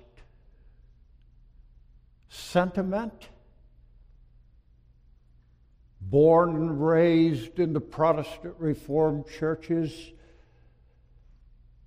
sentiment? 2.35 3.29
Born 6.01 6.51
and 6.51 6.87
raised 6.87 7.59
in 7.59 7.73
the 7.73 7.81
Protestant 7.81 8.55
Reformed 8.59 9.25
churches, 9.39 10.13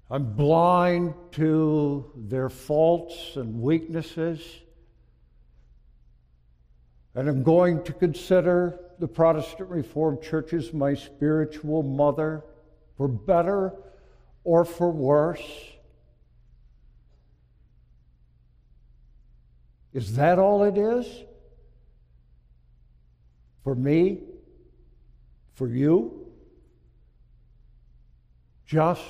I'm 0.10 0.34
blind 0.34 1.14
to 1.34 2.12
their 2.16 2.50
faults 2.50 3.36
and 3.36 3.62
weaknesses, 3.62 4.42
and 7.14 7.28
I'm 7.28 7.44
going 7.44 7.84
to 7.84 7.94
consider 7.94 8.80
the 9.00 9.08
Protestant 9.08 9.70
Reformed 9.70 10.22
churches 10.22 10.74
my 10.74 10.94
spiritual 10.94 11.84
mother, 11.84 12.44
for 12.96 13.08
better 13.08 13.74
or 14.44 14.66
for 14.66 14.90
worse? 14.90 15.42
Is 19.98 20.16
that 20.18 20.38
all 20.38 20.64
it 20.64 20.78
is? 20.78 21.08
For 23.64 23.74
me? 23.74 24.20
For 25.56 25.68
you? 25.68 26.28
Just 28.68 29.02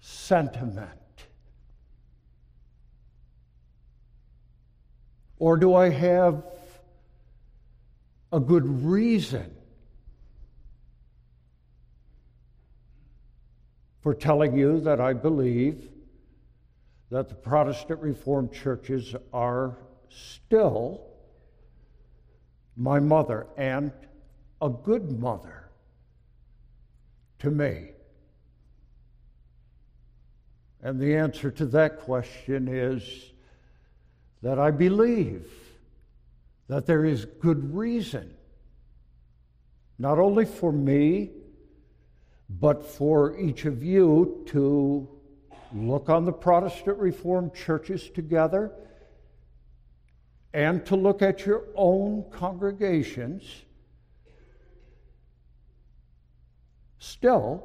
sentiment. 0.00 0.88
Or 5.38 5.58
do 5.58 5.74
I 5.74 5.90
have 5.90 6.42
a 8.32 8.40
good 8.40 8.64
reason 8.82 9.54
for 14.00 14.14
telling 14.14 14.56
you 14.56 14.80
that 14.80 15.02
I 15.02 15.12
believe 15.12 15.86
that 17.10 17.28
the 17.28 17.34
Protestant 17.34 18.00
Reformed 18.00 18.52
churches 18.52 19.14
are 19.32 19.76
still 20.08 21.06
my 22.76 22.98
mother 22.98 23.46
and 23.56 23.92
a 24.60 24.68
good 24.68 25.18
mother 25.18 25.70
to 27.38 27.50
me. 27.50 27.90
And 30.82 31.00
the 31.00 31.16
answer 31.16 31.50
to 31.52 31.66
that 31.66 32.00
question 32.00 32.68
is 32.68 33.32
that 34.42 34.58
I 34.58 34.70
believe 34.70 35.50
that 36.68 36.86
there 36.86 37.04
is 37.04 37.24
good 37.24 37.74
reason, 37.74 38.34
not 39.98 40.18
only 40.18 40.44
for 40.44 40.72
me, 40.72 41.30
but 42.48 42.84
for 42.84 43.38
each 43.38 43.64
of 43.64 43.82
you 43.82 44.44
to 44.48 45.15
look 45.74 46.08
on 46.08 46.24
the 46.24 46.32
Protestant 46.32 46.98
Reformed 46.98 47.54
churches 47.54 48.08
together 48.08 48.72
and 50.52 50.84
to 50.86 50.96
look 50.96 51.22
at 51.22 51.44
your 51.44 51.64
own 51.74 52.24
congregations. 52.30 53.42
Still, 56.98 57.62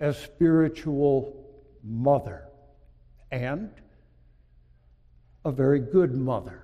as 0.00 0.18
spiritual 0.18 1.44
mother 1.82 2.44
and 3.30 3.70
a 5.44 5.52
very 5.52 5.78
good 5.78 6.14
mother. 6.14 6.62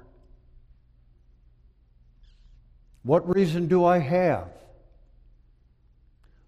What 3.02 3.28
reason 3.34 3.68
do 3.68 3.84
I 3.84 3.98
have? 3.98 4.48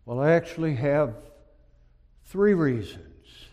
Well, 0.07 0.21
I 0.21 0.33
actually 0.33 0.75
have 0.77 1.15
three 2.35 2.55
reasons 2.55 3.47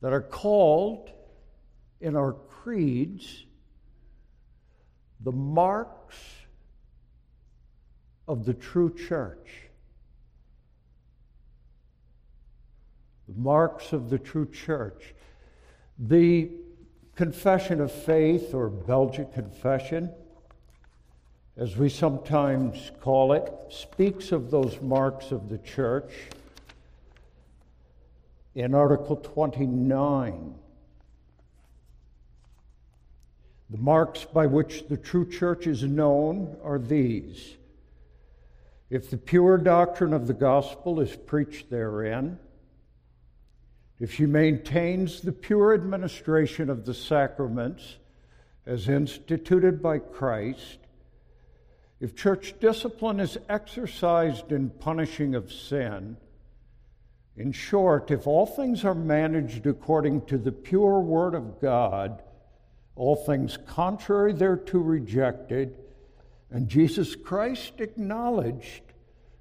that 0.00 0.10
are 0.10 0.22
called 0.22 1.10
in 2.00 2.16
our 2.16 2.32
creeds 2.32 3.44
the 5.20 5.30
marks 5.30 6.16
of 8.26 8.46
the 8.46 8.54
true 8.54 8.90
church. 8.94 9.68
The 13.28 13.38
marks 13.38 13.92
of 13.92 14.08
the 14.08 14.18
true 14.18 14.46
church. 14.50 15.14
The 15.98 16.52
Confession 17.16 17.82
of 17.82 17.92
Faith, 17.92 18.54
or 18.54 18.70
Belgian 18.70 19.30
Confession, 19.30 20.10
as 21.56 21.76
we 21.76 21.88
sometimes 21.88 22.90
call 23.00 23.32
it, 23.32 23.52
speaks 23.68 24.32
of 24.32 24.50
those 24.50 24.80
marks 24.80 25.30
of 25.30 25.48
the 25.48 25.58
church 25.58 26.12
in 28.54 28.74
Article 28.74 29.16
29. 29.16 30.54
The 33.70 33.78
marks 33.78 34.24
by 34.24 34.46
which 34.46 34.88
the 34.88 34.96
true 34.96 35.28
church 35.28 35.66
is 35.66 35.84
known 35.84 36.56
are 36.62 36.78
these. 36.78 37.54
If 38.90 39.10
the 39.10 39.16
pure 39.16 39.56
doctrine 39.56 40.12
of 40.12 40.26
the 40.26 40.34
gospel 40.34 41.00
is 41.00 41.14
preached 41.14 41.70
therein, 41.70 42.38
if 44.00 44.12
she 44.12 44.26
maintains 44.26 45.20
the 45.20 45.32
pure 45.32 45.72
administration 45.72 46.68
of 46.68 46.84
the 46.84 46.94
sacraments 46.94 47.96
as 48.66 48.88
instituted 48.88 49.80
by 49.80 49.98
Christ, 49.98 50.78
if 52.04 52.14
church 52.14 52.54
discipline 52.60 53.18
is 53.18 53.38
exercised 53.48 54.52
in 54.52 54.68
punishing 54.68 55.34
of 55.34 55.50
sin, 55.50 56.18
in 57.34 57.50
short, 57.50 58.10
if 58.10 58.26
all 58.26 58.44
things 58.44 58.84
are 58.84 58.94
managed 58.94 59.66
according 59.66 60.20
to 60.26 60.36
the 60.36 60.52
pure 60.52 61.00
Word 61.00 61.34
of 61.34 61.58
God, 61.62 62.22
all 62.94 63.16
things 63.16 63.56
contrary 63.66 64.34
thereto 64.34 64.80
rejected, 64.80 65.78
and 66.50 66.68
Jesus 66.68 67.16
Christ 67.16 67.72
acknowledged 67.78 68.82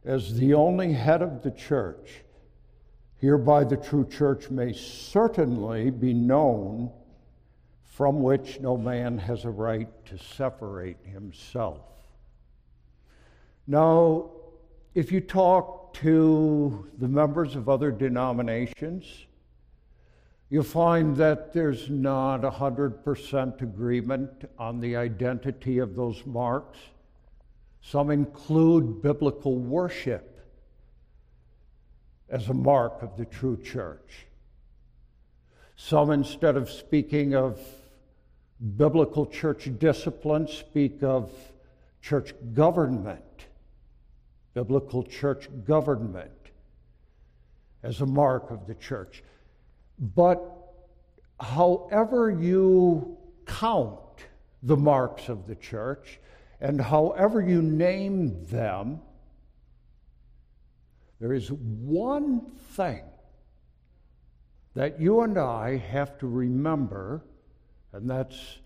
as 0.05 0.35
the 0.35 0.53
only 0.53 0.93
head 0.93 1.21
of 1.21 1.43
the 1.43 1.51
church, 1.51 2.23
hereby 3.17 3.65
the 3.65 3.75
true 3.75 4.07
church 4.07 4.49
may 4.49 4.71
certainly 4.71 5.89
be 5.89 6.13
known, 6.13 6.89
from 7.83 8.23
which 8.23 8.61
no 8.61 8.77
man 8.77 9.17
has 9.17 9.43
a 9.43 9.49
right 9.49 9.89
to 10.05 10.17
separate 10.17 10.99
himself. 11.03 11.81
Now, 13.65 14.31
if 14.93 15.11
you 15.11 15.21
talk 15.21 15.93
to 15.95 16.89
the 16.97 17.07
members 17.07 17.55
of 17.55 17.69
other 17.69 17.91
denominations, 17.91 19.05
you'll 20.49 20.63
find 20.63 21.15
that 21.15 21.53
there's 21.53 21.89
not 21.89 22.43
a 22.43 22.51
100% 22.51 23.61
agreement 23.61 24.49
on 24.59 24.79
the 24.79 24.97
identity 24.97 25.79
of 25.79 25.95
those 25.95 26.25
marks. 26.25 26.77
Some 27.81 28.11
include 28.11 29.01
biblical 29.01 29.57
worship 29.57 30.29
as 32.29 32.49
a 32.49 32.53
mark 32.53 33.01
of 33.01 33.15
the 33.15 33.25
true 33.25 33.57
church. 33.57 34.25
Some, 35.77 36.11
instead 36.11 36.57
of 36.57 36.69
speaking 36.69 37.33
of 37.33 37.59
biblical 38.77 39.25
church 39.25 39.69
discipline, 39.79 40.47
speak 40.47 41.01
of 41.01 41.31
church 42.01 42.33
government 42.53 43.23
biblical 44.53 45.03
church 45.03 45.47
government 45.65 46.31
as 47.81 48.01
a 48.01 48.05
mark 48.05 48.51
of 48.51 48.67
the 48.67 48.75
church. 48.75 49.23
But 49.99 50.41
however 51.39 52.31
you 52.31 53.17
count 53.45 53.99
the 54.61 54.77
marks 54.77 55.29
of 55.29 55.47
the 55.47 55.55
church 55.55 56.19
and 56.61 56.79
however 56.79 57.41
you 57.41 57.61
name 57.61 58.45
them, 58.45 59.01
there 61.19 61.33
is 61.33 61.51
one 61.51 62.51
thing 62.71 63.03
that 64.73 64.99
you 64.99 65.21
and 65.21 65.37
I 65.37 65.77
have 65.77 66.17
to 66.19 66.27
remember, 66.27 67.23
and 67.91 68.09
that's 68.09 68.59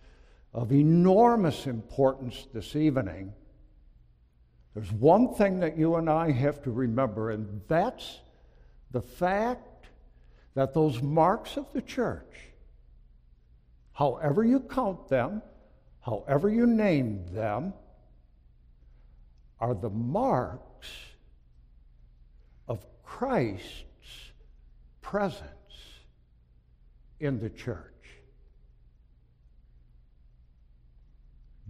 of 0.53 0.71
enormous 0.71 1.67
importance 1.67 2.47
this 2.53 2.75
evening 2.75 3.33
there's 4.77 4.91
one 4.91 5.33
thing 5.33 5.61
that 5.61 5.75
you 5.75 5.95
and 5.95 6.07
I 6.07 6.29
have 6.29 6.61
to 6.61 6.71
remember, 6.71 7.31
and 7.31 7.61
that's 7.67 8.19
the 8.91 9.01
fact 9.01 9.87
that 10.53 10.75
those 10.75 11.01
marks 11.01 11.57
of 11.57 11.65
the 11.73 11.81
church, 11.81 12.51
however 13.91 14.43
you 14.43 14.59
count 14.59 15.09
them, 15.09 15.41
however 16.01 16.47
you 16.47 16.67
name 16.67 17.25
them, 17.33 17.73
are 19.59 19.73
the 19.73 19.89
marks 19.89 20.91
of 22.67 22.85
Christ's 23.01 24.31
presence 25.01 25.41
in 27.19 27.39
the 27.39 27.49
church. 27.49 27.81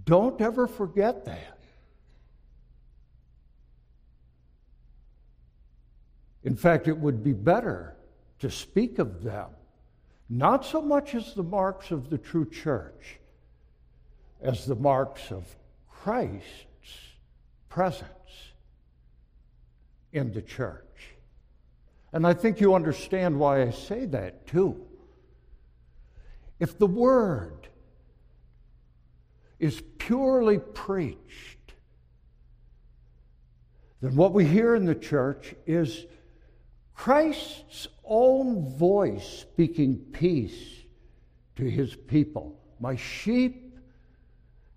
Don't 0.03 0.41
ever 0.41 0.67
forget 0.67 1.23
that. 1.23 1.56
In 6.47 6.55
fact, 6.55 6.87
it 6.87 6.97
would 6.97 7.25
be 7.25 7.33
better 7.33 7.97
to 8.39 8.49
speak 8.49 8.99
of 8.99 9.21
them 9.21 9.49
not 10.29 10.65
so 10.65 10.81
much 10.81 11.13
as 11.13 11.33
the 11.33 11.43
marks 11.43 11.91
of 11.91 12.09
the 12.09 12.17
true 12.17 12.49
church, 12.49 13.19
as 14.41 14.65
the 14.65 14.75
marks 14.75 15.29
of 15.29 15.43
Christ's 15.89 17.17
presence 17.67 18.53
in 20.13 20.31
the 20.31 20.41
church. 20.41 21.09
And 22.13 22.25
I 22.25 22.33
think 22.33 22.61
you 22.61 22.75
understand 22.75 23.37
why 23.37 23.63
I 23.63 23.71
say 23.71 24.05
that 24.05 24.47
too. 24.47 24.85
If 26.61 26.79
the 26.79 26.87
word 26.87 27.67
is 29.59 29.83
purely 29.97 30.59
preached, 30.59 31.73
then 33.99 34.15
what 34.15 34.31
we 34.31 34.45
hear 34.45 34.75
in 34.75 34.85
the 34.85 34.95
church 34.95 35.53
is 35.65 36.05
Christ's 36.97 37.87
own 38.03 38.75
voice 38.75 39.23
speaking 39.23 39.97
peace 40.11 40.83
to 41.55 41.63
his 41.63 41.95
people. 41.95 42.59
My 42.79 42.95
sheep 42.95 43.77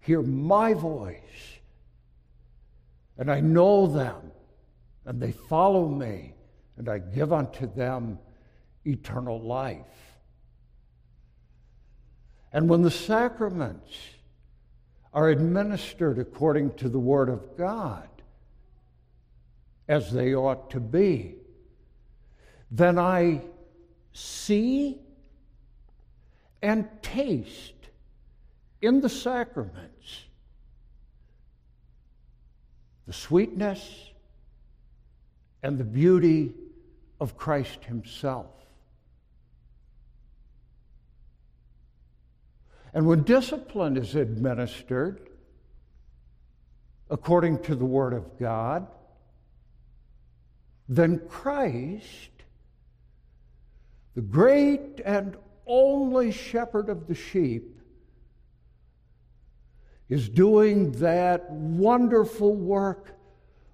hear 0.00 0.20
my 0.20 0.74
voice, 0.74 1.18
and 3.16 3.32
I 3.32 3.40
know 3.40 3.86
them, 3.86 4.32
and 5.06 5.20
they 5.20 5.32
follow 5.32 5.88
me, 5.88 6.34
and 6.76 6.90
I 6.90 6.98
give 6.98 7.32
unto 7.32 7.66
them 7.72 8.18
eternal 8.84 9.40
life. 9.40 9.86
And 12.52 12.68
when 12.68 12.82
the 12.82 12.90
sacraments 12.90 13.96
are 15.14 15.30
administered 15.30 16.18
according 16.18 16.74
to 16.74 16.90
the 16.90 16.98
Word 16.98 17.30
of 17.30 17.56
God, 17.56 18.08
as 19.88 20.12
they 20.12 20.34
ought 20.34 20.70
to 20.70 20.80
be, 20.80 21.39
then 22.70 22.98
I 22.98 23.42
see 24.12 24.98
and 26.62 26.88
taste 27.02 27.74
in 28.82 29.00
the 29.00 29.08
sacraments 29.08 30.24
the 33.06 33.12
sweetness 33.12 34.10
and 35.64 35.78
the 35.78 35.84
beauty 35.84 36.54
of 37.20 37.36
Christ 37.36 37.84
Himself. 37.84 38.46
And 42.94 43.06
when 43.06 43.22
discipline 43.24 43.96
is 43.96 44.14
administered 44.14 45.28
according 47.08 47.62
to 47.64 47.74
the 47.74 47.84
Word 47.84 48.12
of 48.12 48.38
God, 48.38 48.86
then 50.88 51.20
Christ 51.28 52.29
the 54.14 54.20
great 54.20 55.00
and 55.04 55.36
only 55.66 56.32
shepherd 56.32 56.88
of 56.88 57.06
the 57.06 57.14
sheep, 57.14 57.80
is 60.08 60.28
doing 60.28 60.90
that 60.92 61.48
wonderful 61.50 62.54
work 62.54 63.14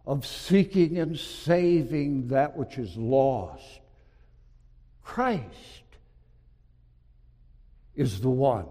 of 0.06 0.26
seeking 0.26 0.98
and 0.98 1.18
saving 1.18 2.28
that 2.28 2.54
which 2.56 2.76
is 2.76 2.94
lost. 2.96 3.80
Christ 5.02 5.42
is 7.94 8.20
the 8.20 8.30
one 8.30 8.66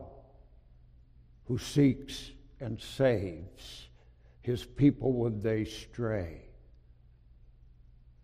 who 1.48 1.58
seeks 1.58 2.32
and 2.60 2.80
saves 2.80 3.88
his 4.42 4.64
people 4.64 5.14
when 5.14 5.42
they 5.42 5.66
stray. 5.66 6.42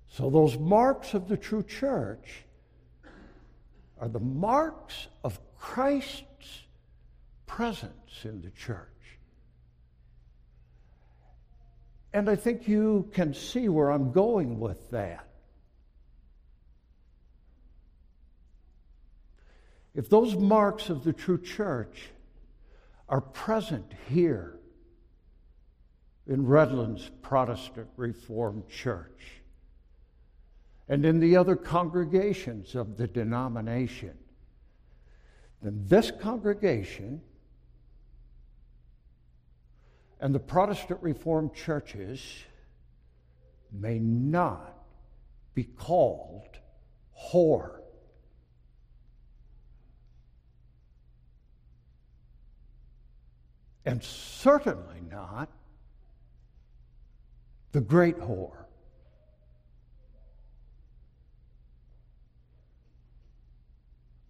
So, 0.07 0.29
those 0.29 0.57
marks 0.57 1.15
of 1.15 1.27
the 1.27 1.37
true 1.37 1.63
church 1.63 2.45
are 4.01 4.09
the 4.09 4.19
marks 4.19 5.07
of 5.23 5.39
Christ's 5.55 6.65
presence 7.45 8.23
in 8.23 8.41
the 8.41 8.49
church. 8.49 8.87
And 12.11 12.27
I 12.27 12.35
think 12.35 12.67
you 12.67 13.09
can 13.13 13.33
see 13.33 13.69
where 13.69 13.91
I'm 13.91 14.11
going 14.11 14.59
with 14.59 14.89
that. 14.89 15.27
If 19.93 20.09
those 20.09 20.35
marks 20.35 20.89
of 20.89 21.03
the 21.03 21.13
true 21.13 21.39
church 21.39 22.09
are 23.07 23.21
present 23.21 23.93
here 24.09 24.57
in 26.25 26.47
Redlands 26.47 27.11
Protestant 27.21 27.87
Reformed 27.97 28.67
Church 28.67 29.40
and 30.91 31.05
in 31.05 31.21
the 31.21 31.37
other 31.37 31.55
congregations 31.55 32.75
of 32.75 32.97
the 32.97 33.07
denomination, 33.07 34.13
then 35.61 35.85
this 35.87 36.11
congregation 36.11 37.21
and 40.19 40.35
the 40.35 40.39
Protestant 40.39 41.01
Reformed 41.01 41.55
churches 41.55 42.21
may 43.71 43.99
not 43.99 44.83
be 45.53 45.63
called 45.63 46.59
whore. 47.17 47.79
And 53.85 54.03
certainly 54.03 54.99
not 55.09 55.47
the 57.71 57.79
great 57.79 58.17
whore. 58.17 58.65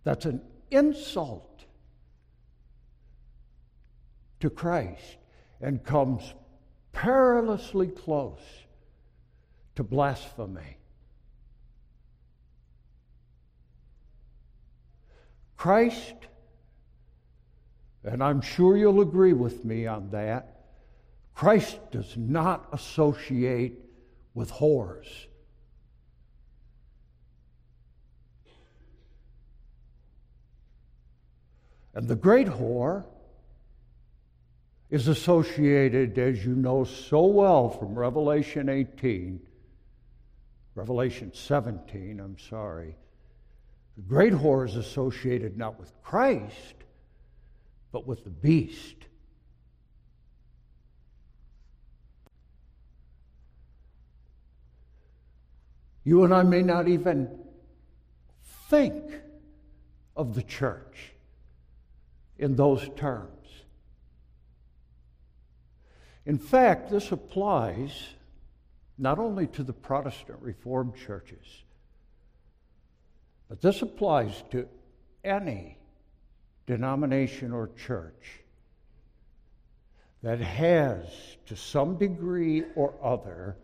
That's 0.04 0.26
an 0.26 0.42
insult 0.70 1.66
to 4.40 4.50
Christ 4.50 5.18
and 5.62 5.84
comes 5.84 6.34
perilously 6.92 7.88
close 7.88 8.40
to 9.76 9.84
blasphemy. 9.84 10.78
Christ, 15.56 16.16
and 18.04 18.24
I'm 18.24 18.42
sure 18.42 18.76
you'll 18.76 19.02
agree 19.02 19.34
with 19.34 19.64
me 19.64 19.86
on 19.86 20.10
that, 20.10 20.62
Christ 21.36 21.80
does 21.92 22.18
not 22.18 22.68
associate 22.74 23.80
with 24.34 24.52
whores. 24.52 25.28
And 31.94 32.08
the 32.08 32.16
great 32.16 32.48
whore 32.48 33.06
is 34.90 35.08
associated, 35.08 36.18
as 36.18 36.46
you 36.46 36.54
know 36.54 36.84
so 36.84 37.26
well 37.26 37.70
from 37.70 37.98
Revelation 37.98 38.70
18, 38.70 39.40
Revelation 40.76 41.32
17, 41.34 42.20
I'm 42.20 42.38
sorry. 42.38 42.96
The 43.98 44.04
great 44.04 44.34
whore 44.34 44.66
is 44.68 44.76
associated 44.76 45.58
not 45.58 45.80
with 45.80 45.92
Christ, 46.02 46.76
but 47.92 48.08
with 48.08 48.24
the 48.24 48.30
beast. 48.30 48.96
You 56.04 56.24
and 56.24 56.34
I 56.34 56.44
may 56.44 56.64
not 56.64 56.88
even 56.88 57.30
think 58.70 59.14
of 60.16 60.34
the 60.34 60.42
church 60.42 61.11
in 62.42 62.56
those 62.56 62.90
terms. 62.98 63.48
In 66.26 66.38
fact, 66.38 66.90
this 66.90 67.12
applies 67.12 67.92
not 68.98 69.20
only 69.20 69.48
to 69.48 69.64
the 69.64 69.74
Protestant 69.74 70.40
Reformed 70.42 70.96
churches, 70.96 71.64
but 73.48 73.62
this 73.62 73.82
applies 73.82 74.44
to 74.52 74.68
any 75.24 75.78
denomination 76.66 77.52
or 77.52 77.70
church 77.86 78.42
that 80.24 80.40
has, 80.40 81.06
to 81.46 81.56
some 81.56 81.98
degree 81.98 82.64
or 82.76 82.94
other, 83.04 83.58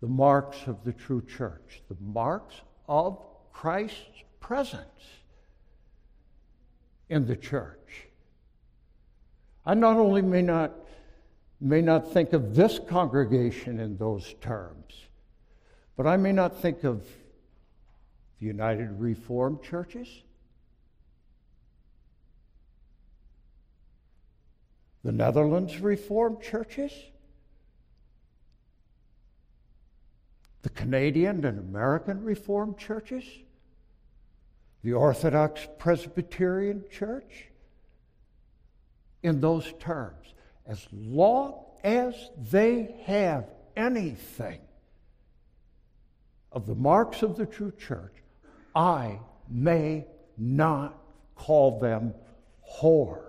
the 0.00 0.08
marks 0.08 0.66
of 0.66 0.84
the 0.84 0.92
true 0.92 1.22
church, 1.22 1.82
the 1.88 1.96
marks 2.00 2.54
of 2.88 3.18
Christ's 3.52 4.24
presence 4.40 5.21
in 7.12 7.26
the 7.26 7.36
church. 7.36 8.06
I 9.66 9.74
not 9.74 9.98
only 9.98 10.22
may 10.22 10.40
not 10.40 10.72
may 11.60 11.82
not 11.82 12.12
think 12.12 12.32
of 12.32 12.56
this 12.56 12.80
congregation 12.88 13.78
in 13.78 13.96
those 13.98 14.34
terms, 14.40 14.94
but 15.94 16.06
I 16.08 16.16
may 16.16 16.32
not 16.32 16.60
think 16.60 16.82
of 16.82 17.06
the 18.40 18.46
United 18.46 18.98
Reformed 18.98 19.62
churches, 19.62 20.08
the 25.04 25.12
Netherlands 25.12 25.78
Reformed 25.78 26.40
churches, 26.40 26.92
the 30.62 30.70
Canadian 30.70 31.44
and 31.44 31.58
American 31.60 32.24
Reformed 32.24 32.78
churches, 32.78 33.24
the 34.82 34.92
Orthodox 34.92 35.66
Presbyterian 35.78 36.84
Church, 36.90 37.48
in 39.22 39.40
those 39.40 39.72
terms 39.78 40.34
as 40.66 40.86
long 40.92 41.64
as 41.84 42.14
they 42.50 42.94
have 43.04 43.46
anything 43.76 44.60
of 46.50 46.66
the 46.66 46.74
marks 46.74 47.22
of 47.22 47.36
the 47.36 47.46
true 47.46 47.72
church, 47.78 48.14
I 48.74 49.18
may 49.48 50.06
not 50.36 50.98
call 51.34 51.80
them 51.80 52.14
whore. 52.78 53.22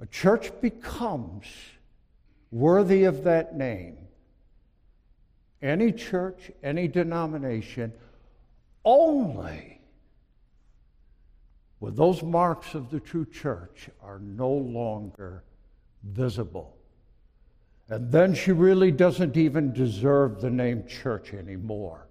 A 0.00 0.06
church 0.06 0.52
becomes 0.60 1.46
worthy 2.50 3.04
of 3.04 3.24
that 3.24 3.56
name. 3.56 3.96
Any 5.62 5.92
church, 5.92 6.50
any 6.62 6.88
denomination, 6.88 7.92
only 8.84 9.80
when 11.78 11.94
those 11.94 12.22
marks 12.22 12.74
of 12.74 12.90
the 12.90 13.00
true 13.00 13.26
church 13.26 13.90
are 14.02 14.18
no 14.18 14.50
longer 14.50 15.44
visible. 16.02 16.76
And 17.88 18.10
then 18.10 18.34
she 18.34 18.52
really 18.52 18.90
doesn't 18.90 19.36
even 19.36 19.72
deserve 19.72 20.40
the 20.40 20.50
name 20.50 20.86
church 20.86 21.32
anymore. 21.32 22.06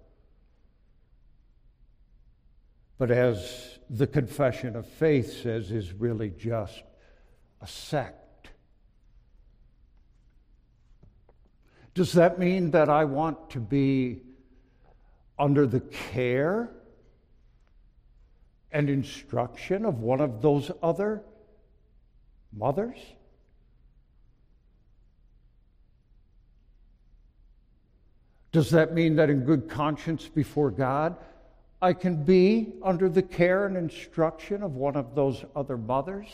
But 2.98 3.10
as 3.10 3.78
the 3.90 4.06
confession 4.06 4.74
of 4.74 4.86
faith 4.86 5.42
says, 5.42 5.70
is 5.70 5.92
really 5.92 6.30
just 6.30 6.82
a 7.60 7.66
sect. 7.66 8.25
Does 11.96 12.12
that 12.12 12.38
mean 12.38 12.72
that 12.72 12.90
I 12.90 13.06
want 13.06 13.48
to 13.52 13.58
be 13.58 14.20
under 15.38 15.66
the 15.66 15.80
care 15.80 16.68
and 18.70 18.90
instruction 18.90 19.86
of 19.86 20.00
one 20.00 20.20
of 20.20 20.42
those 20.42 20.70
other 20.82 21.22
mothers? 22.54 22.98
Does 28.52 28.68
that 28.72 28.92
mean 28.92 29.16
that 29.16 29.30
in 29.30 29.46
good 29.46 29.66
conscience 29.66 30.28
before 30.28 30.70
God, 30.70 31.16
I 31.80 31.94
can 31.94 32.24
be 32.24 32.74
under 32.82 33.08
the 33.08 33.22
care 33.22 33.64
and 33.64 33.74
instruction 33.74 34.62
of 34.62 34.74
one 34.76 34.96
of 34.96 35.14
those 35.14 35.46
other 35.54 35.78
mothers? 35.78 36.28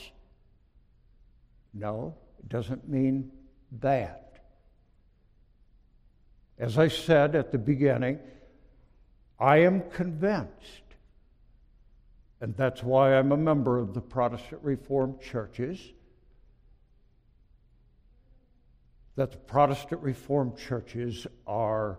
No, 1.72 2.16
it 2.40 2.48
doesn't 2.48 2.88
mean 2.88 3.30
that. 3.78 4.21
As 6.62 6.78
I 6.78 6.86
said 6.86 7.34
at 7.34 7.50
the 7.50 7.58
beginning, 7.58 8.20
I 9.40 9.58
am 9.58 9.82
convinced 9.90 10.82
and 12.40 12.56
that's 12.56 12.84
why 12.84 13.16
I'm 13.16 13.32
a 13.32 13.36
member 13.36 13.78
of 13.78 13.94
the 13.94 14.00
Protestant 14.00 14.60
Reformed 14.62 15.20
churches. 15.20 15.80
That 19.16 19.32
the 19.32 19.38
Protestant 19.38 20.02
Reformed 20.02 20.56
churches 20.56 21.26
are 21.48 21.98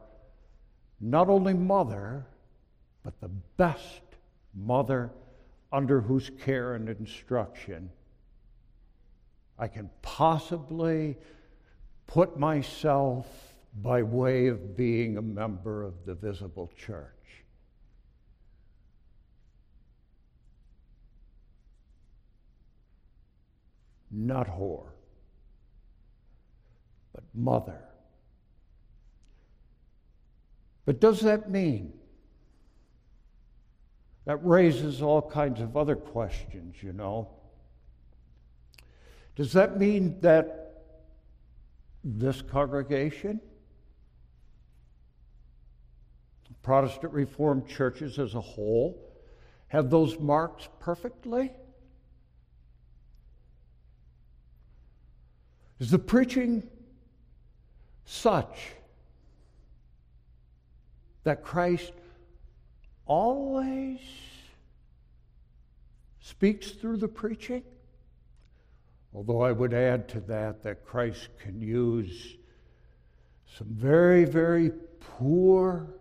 not 1.02 1.28
only 1.28 1.54
mother, 1.54 2.26
but 3.04 3.20
the 3.20 3.32
best 3.58 4.02
mother 4.56 5.12
under 5.74 6.00
whose 6.00 6.30
care 6.42 6.76
and 6.76 6.88
instruction 6.88 7.90
I 9.60 9.68
can 9.68 9.90
possibly 10.02 11.18
put 12.08 12.40
myself 12.40 13.53
by 13.82 14.04
way 14.04 14.48
of 14.48 14.78
being 14.78 15.18
a 15.18 15.22
member 15.22 15.84
of 15.84 15.94
the 16.06 16.14
visible 16.14 16.72
church. 16.78 17.10
Not 24.12 24.48
whore, 24.48 24.92
but 27.16 27.24
mother. 27.34 27.82
But 30.86 31.00
does 31.00 31.22
that 31.22 31.50
mean? 31.50 31.94
That 34.26 34.38
raises 34.46 35.02
all 35.02 35.22
kinds 35.22 35.62
of 35.62 35.76
other 35.76 35.96
questions, 35.96 36.76
you 36.82 36.94
know. 36.94 37.30
Does 39.36 39.52
that 39.54 39.80
mean 39.80 40.20
that 40.22 40.84
this 42.04 42.42
congregation, 42.42 43.42
Protestant 46.64 47.14
Reformed 47.14 47.68
churches 47.68 48.20
as 48.20 48.36
a 48.36 48.42
whole, 48.42 48.98
have 49.68 49.90
those 49.90 50.20
marks 50.20 50.70
perfectly? 50.80 51.52
Is 55.80 55.92
the 55.92 56.00
preaching 56.00 56.64
such 58.06 58.72
that 61.24 61.44
Christ 61.44 61.92
always 63.06 64.00
speaks 66.22 66.72
through 66.72 66.98
the 66.98 67.08
preaching? 67.08 67.64
Although 69.14 69.42
I 69.42 69.52
would 69.52 69.74
add 69.74 70.08
to 70.10 70.22
that 70.22 70.64
that 70.64 70.86
Christ 70.86 71.28
can 71.40 71.62
use 71.62 72.38
some 73.58 73.68
very, 73.70 74.26
very 74.26 74.72
poor 75.00 75.94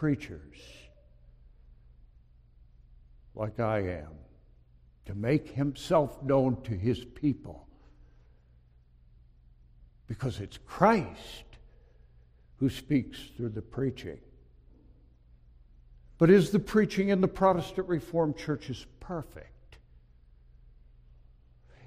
preachers 0.00 0.56
like 3.34 3.60
I 3.60 3.80
am 3.80 4.08
to 5.04 5.14
make 5.14 5.50
himself 5.50 6.22
known 6.22 6.62
to 6.62 6.70
his 6.70 7.04
people. 7.04 7.68
Because 10.06 10.40
it's 10.40 10.56
Christ 10.56 11.44
who 12.60 12.70
speaks 12.70 13.18
through 13.36 13.50
the 13.50 13.60
preaching. 13.60 14.20
But 16.16 16.30
is 16.30 16.48
the 16.48 16.58
preaching 16.58 17.10
in 17.10 17.20
the 17.20 17.28
Protestant 17.28 17.86
Reformed 17.86 18.38
churches 18.38 18.86
perfect? 19.00 19.76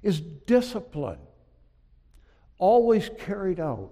is 0.04 0.20
discipline, 0.22 1.18
always 2.60 3.10
carried 3.18 3.60
out 3.60 3.90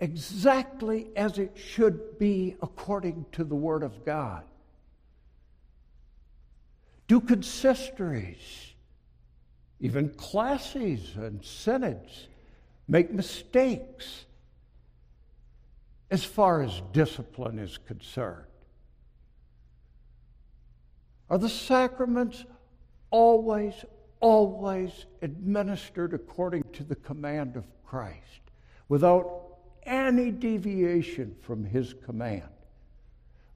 exactly 0.00 1.10
as 1.14 1.38
it 1.38 1.56
should 1.56 2.18
be 2.18 2.56
according 2.62 3.26
to 3.32 3.44
the 3.44 3.54
Word 3.54 3.82
of 3.82 4.04
God. 4.04 4.44
Do 7.06 7.20
consistories, 7.20 8.72
even 9.80 10.10
classes 10.10 11.14
and 11.16 11.44
synods, 11.44 12.28
make 12.88 13.12
mistakes 13.12 14.24
as 16.10 16.24
far 16.24 16.62
as 16.62 16.82
discipline 16.92 17.58
is 17.58 17.78
concerned? 17.78 18.46
Are 21.28 21.38
the 21.38 21.48
sacraments 21.48 22.44
always 23.10 23.74
always 24.20 25.06
administered 25.22 26.12
according 26.14 26.62
to 26.74 26.84
the 26.84 26.94
command 26.94 27.56
of 27.56 27.64
Christ 27.84 28.42
without 28.88 29.49
any 29.84 30.30
deviation 30.30 31.34
from 31.40 31.64
his 31.64 31.94
command? 32.04 32.48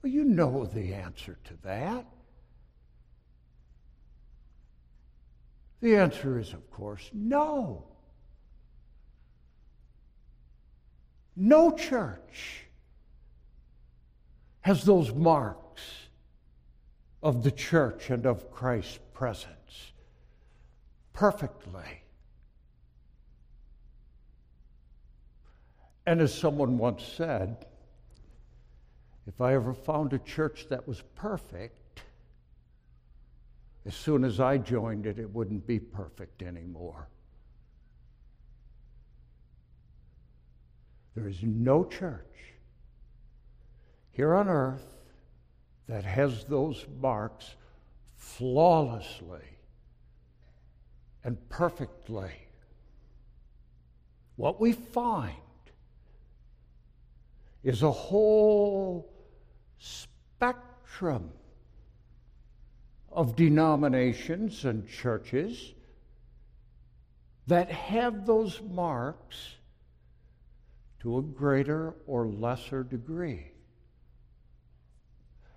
Well, 0.03 0.13
you 0.13 0.25
know 0.25 0.65
the 0.65 0.95
answer 0.95 1.39
to 1.45 1.55
that. 1.63 2.07
The 5.81 5.97
answer 5.97 6.39
is, 6.39 6.53
of 6.53 6.71
course, 6.71 7.11
no. 7.13 7.85
No 11.37 11.73
church 11.73 12.67
has 14.61 14.85
those 14.85 15.13
marks 15.13 15.83
of 17.23 17.43
the 17.43 17.51
church 17.51 18.11
and 18.11 18.25
of 18.25 18.51
Christ's 18.51 18.99
presence 19.13 19.93
perfectly. 21.15 22.04
And 26.07 26.21
as 26.21 26.35
someone 26.35 26.77
once 26.77 27.03
said, 27.03 27.67
if 29.27 29.41
I 29.41 29.55
ever 29.55 29.73
found 29.73 30.13
a 30.13 30.19
church 30.19 30.67
that 30.69 30.87
was 30.87 31.03
perfect, 31.15 32.03
as 33.87 33.95
soon 33.95 34.25
as 34.25 34.41
I 34.41 34.59
joined 34.59 35.07
it, 35.07 35.19
it 35.19 35.31
wouldn't 35.31 35.67
be 35.67 35.79
perfect 35.79 36.43
anymore. 36.43 37.09
There 41.15 41.29
is 41.29 41.43
no 41.43 41.85
church 41.85 42.21
here 44.11 44.35
on 44.35 44.49
earth 44.49 44.95
that 45.89 46.05
has 46.05 46.45
those 46.45 46.87
marks 47.01 47.55
flawlessly 48.17 49.59
and 51.23 51.37
perfectly. 51.49 52.33
What 54.37 54.61
we 54.61 54.73
find 54.73 55.37
is 57.65 57.83
a 57.83 57.91
whole 57.91 59.11
spectrum 59.79 61.31
of 63.11 63.35
denominations 63.35 64.67
and 64.67 64.87
churches 64.87 65.73
that 67.47 67.71
have 67.71 68.27
those 68.27 68.61
marks 68.71 69.57
to 71.01 71.19
a 71.19 71.23
greater 71.23 71.95
or 72.07 72.27
lesser 72.27 72.83
degree. 72.83 73.47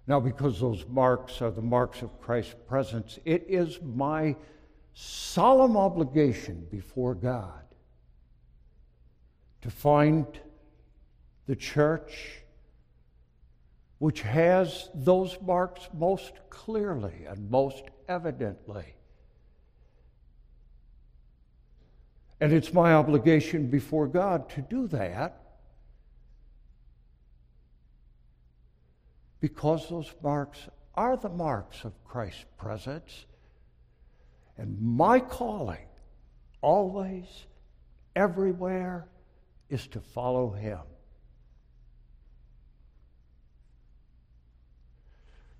Now, 0.06 0.22
because 0.22 0.62
those 0.62 0.86
marks 0.88 1.42
are 1.42 1.52
the 1.52 1.62
marks 1.62 2.02
of 2.02 2.22
Christ's 2.22 2.56
presence, 2.68 3.20
it 3.26 3.46
is 3.50 3.80
my 3.82 4.36
solemn 4.94 5.76
obligation 5.76 6.66
before 6.72 7.14
God 7.16 7.64
to 9.62 9.70
find 9.70 10.26
the 11.48 11.56
church 11.56 12.44
which 14.00 14.22
has 14.22 14.90
those 14.94 15.38
marks 15.42 15.90
most 15.94 16.34
clearly 16.50 17.26
and 17.28 17.50
most 17.50 17.84
evidently. 18.08 18.96
And 22.40 22.54
it's 22.54 22.72
my 22.72 22.94
obligation 22.94 23.68
before 23.68 24.08
God 24.08 24.50
to 24.52 24.62
do 24.62 24.88
that 24.90 25.42
because 29.40 29.90
those 29.90 30.14
marks 30.22 30.60
are 30.94 31.18
the 31.18 31.30
marks 31.30 31.84
of 31.84 31.94
Christ's 32.04 32.46
presence 32.58 33.26
and 34.58 34.80
my 34.80 35.20
calling, 35.20 35.88
always, 36.62 37.26
everywhere, 38.16 39.08
is 39.70 39.88
to 39.88 40.02
follow 40.02 40.52
him. 40.52 40.80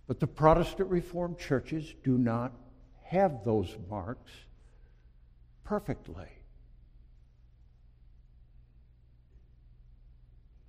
But 0.08 0.22
the 0.22 0.28
Protestant 0.28 0.90
Reformed 0.90 1.38
churches 1.38 1.94
do 2.04 2.18
not 2.18 2.54
have 3.04 3.44
those 3.44 3.76
marks 3.90 4.32
perfectly. 5.66 6.28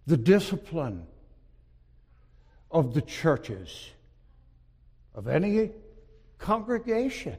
The 0.07 0.17
discipline 0.17 1.07
of 2.71 2.95
the 2.95 3.03
churches, 3.03 3.91
of 5.15 5.29
any 5.29 5.71
congregation, 6.39 7.37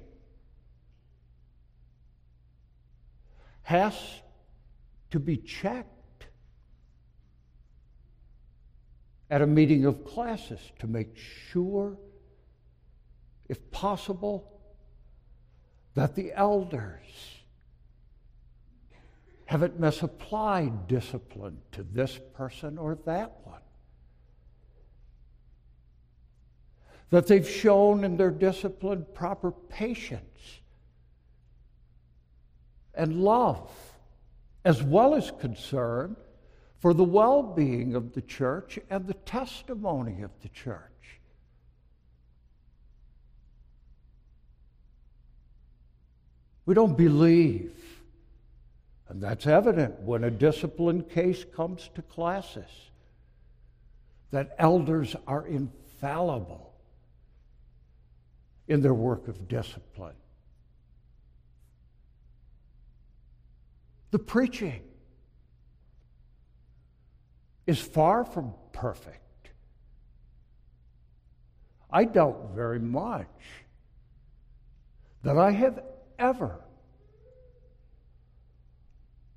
has 3.63 3.93
to 5.11 5.19
be 5.19 5.37
checked 5.37 5.98
at 9.29 9.41
a 9.41 9.47
meeting 9.47 9.85
of 9.85 10.03
classis 10.05 10.61
to 10.79 10.87
make 10.87 11.15
sure, 11.15 11.97
if 13.47 13.69
possible, 13.71 14.59
that 15.95 16.15
the 16.15 16.31
elders 16.33 17.39
haven't 19.45 19.79
misapplied 19.79 20.87
discipline 20.87 21.57
to 21.71 21.83
this 21.83 22.19
person 22.33 22.77
or 22.77 22.95
that 23.05 23.35
one. 23.43 23.61
that 27.09 27.27
they've 27.27 27.49
shown 27.49 28.03
in 28.03 28.17
their 28.17 28.31
discipline 28.31 29.05
proper 29.13 29.51
patience 29.51 30.59
and 32.93 33.23
love, 33.23 33.71
as 34.65 34.83
well 34.83 35.15
as 35.15 35.31
concern 35.39 36.15
for 36.79 36.93
the 36.93 37.03
well 37.03 37.43
being 37.43 37.95
of 37.95 38.13
the 38.13 38.21
church 38.21 38.79
and 38.89 39.05
the 39.05 39.13
testimony 39.13 40.21
of 40.21 40.31
the 40.41 40.49
church. 40.49 40.81
We 46.65 46.75
don't 46.75 46.95
believe, 46.95 47.73
and 49.09 49.21
that's 49.21 49.47
evident 49.47 49.99
when 50.01 50.23
a 50.23 50.31
discipline 50.31 51.03
case 51.03 51.43
comes 51.43 51.89
to 51.95 52.01
classis 52.01 52.69
that 54.31 54.55
elders 54.59 55.15
are 55.27 55.47
infallible 55.47 56.73
in 58.67 58.81
their 58.81 58.93
work 58.93 59.27
of 59.27 59.47
discipline. 59.47 60.13
The 64.11 64.19
preaching 64.19 64.83
is 67.69 67.79
far 67.79 68.25
from 68.25 68.51
perfect. 68.73 69.51
I 71.91 72.03
doubt 72.05 72.53
very 72.55 72.79
much 72.79 73.27
that 75.21 75.37
I 75.37 75.51
have 75.51 75.83
ever, 76.17 76.59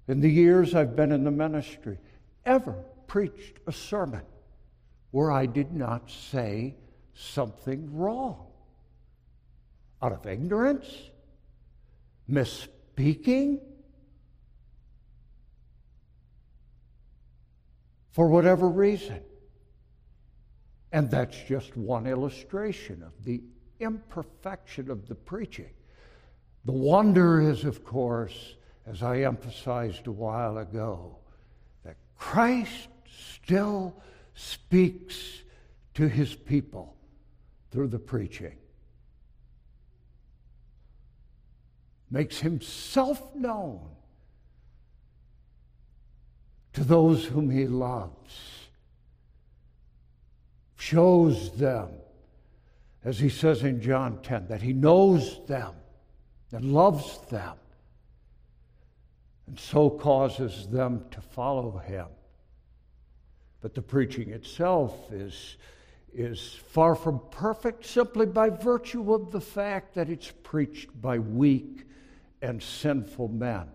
in 0.08 0.20
the 0.20 0.30
years 0.30 0.74
I've 0.74 0.96
been 0.96 1.12
in 1.12 1.24
the 1.24 1.30
ministry, 1.30 1.98
ever 2.46 2.72
preached 3.06 3.58
a 3.66 3.72
sermon 3.72 4.22
where 5.10 5.30
I 5.30 5.44
did 5.44 5.74
not 5.74 6.10
say 6.10 6.76
something 7.12 7.94
wrong. 7.94 8.46
Out 10.00 10.12
of 10.12 10.26
ignorance, 10.26 10.86
misspeaking, 12.30 13.60
for 18.12 18.28
whatever 18.28 18.68
reason. 18.68 19.20
And 20.92 21.10
that's 21.10 21.36
just 21.48 21.76
one 21.76 22.06
illustration 22.06 23.02
of 23.02 23.24
the 23.24 23.42
imperfection 23.80 24.90
of 24.90 25.08
the 25.08 25.14
preaching. 25.14 25.70
The 26.64 26.72
wonder 26.72 27.40
is, 27.40 27.64
of 27.64 27.84
course, 27.84 28.54
as 28.86 29.02
I 29.02 29.22
emphasized 29.22 30.06
a 30.06 30.12
while 30.12 30.58
ago, 30.58 31.18
that 31.84 31.96
Christ 32.16 32.88
still 33.06 33.94
speaks 34.34 35.42
to 35.94 36.08
his 36.08 36.34
people 36.34 36.94
through 37.70 37.88
the 37.88 37.98
preaching. 37.98 38.56
Makes 42.10 42.40
himself 42.40 43.34
known 43.34 43.88
to 46.72 46.84
those 46.84 47.24
whom 47.24 47.50
he 47.50 47.66
loves. 47.66 48.68
Shows 50.76 51.56
them, 51.56 51.90
as 53.04 53.18
he 53.18 53.28
says 53.28 53.62
in 53.62 53.80
John 53.80 54.20
10, 54.22 54.48
that 54.48 54.62
he 54.62 54.72
knows 54.72 55.44
them 55.46 55.74
and 56.50 56.72
loves 56.72 57.18
them, 57.30 57.56
and 59.46 59.58
so 59.58 59.90
causes 59.90 60.66
them 60.68 61.04
to 61.10 61.20
follow 61.20 61.78
him. 61.78 62.06
But 63.60 63.74
the 63.74 63.82
preaching 63.82 64.30
itself 64.30 65.12
is, 65.12 65.56
is 66.12 66.58
far 66.68 66.94
from 66.94 67.20
perfect 67.30 67.86
simply 67.86 68.26
by 68.26 68.50
virtue 68.50 69.14
of 69.14 69.30
the 69.30 69.40
fact 69.40 69.94
that 69.94 70.08
it's 70.08 70.32
preached 70.42 71.00
by 71.00 71.18
weak 71.18 71.86
and 72.40 72.62
sinful 72.62 73.28
men. 73.28 73.68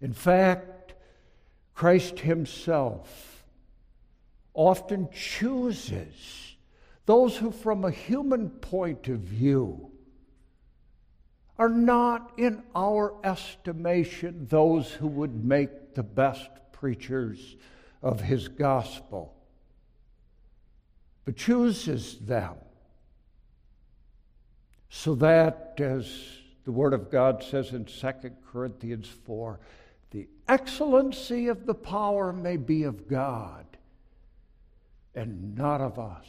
In 0.00 0.12
fact, 0.12 0.83
Christ 1.74 2.20
Himself 2.20 3.44
often 4.54 5.08
chooses 5.12 6.56
those 7.06 7.36
who, 7.36 7.50
from 7.50 7.84
a 7.84 7.90
human 7.90 8.48
point 8.48 9.08
of 9.08 9.20
view, 9.20 9.90
are 11.58 11.68
not, 11.68 12.32
in 12.36 12.62
our 12.74 13.14
estimation, 13.24 14.46
those 14.48 14.90
who 14.90 15.06
would 15.06 15.44
make 15.44 15.94
the 15.94 16.02
best 16.02 16.48
preachers 16.72 17.56
of 18.02 18.20
his 18.20 18.48
gospel, 18.48 19.34
but 21.24 21.36
chooses 21.36 22.18
them. 22.18 22.54
So 24.88 25.14
that, 25.16 25.74
as 25.78 26.12
the 26.64 26.72
Word 26.72 26.92
of 26.92 27.10
God 27.10 27.42
says 27.42 27.72
in 27.72 27.84
2 27.84 28.12
Corinthians 28.50 29.08
4, 29.08 29.60
the 30.14 30.28
excellency 30.46 31.48
of 31.48 31.66
the 31.66 31.74
power 31.74 32.32
may 32.32 32.56
be 32.56 32.84
of 32.84 33.08
God 33.08 33.66
and 35.12 35.56
not 35.58 35.80
of 35.80 35.98
us. 35.98 36.24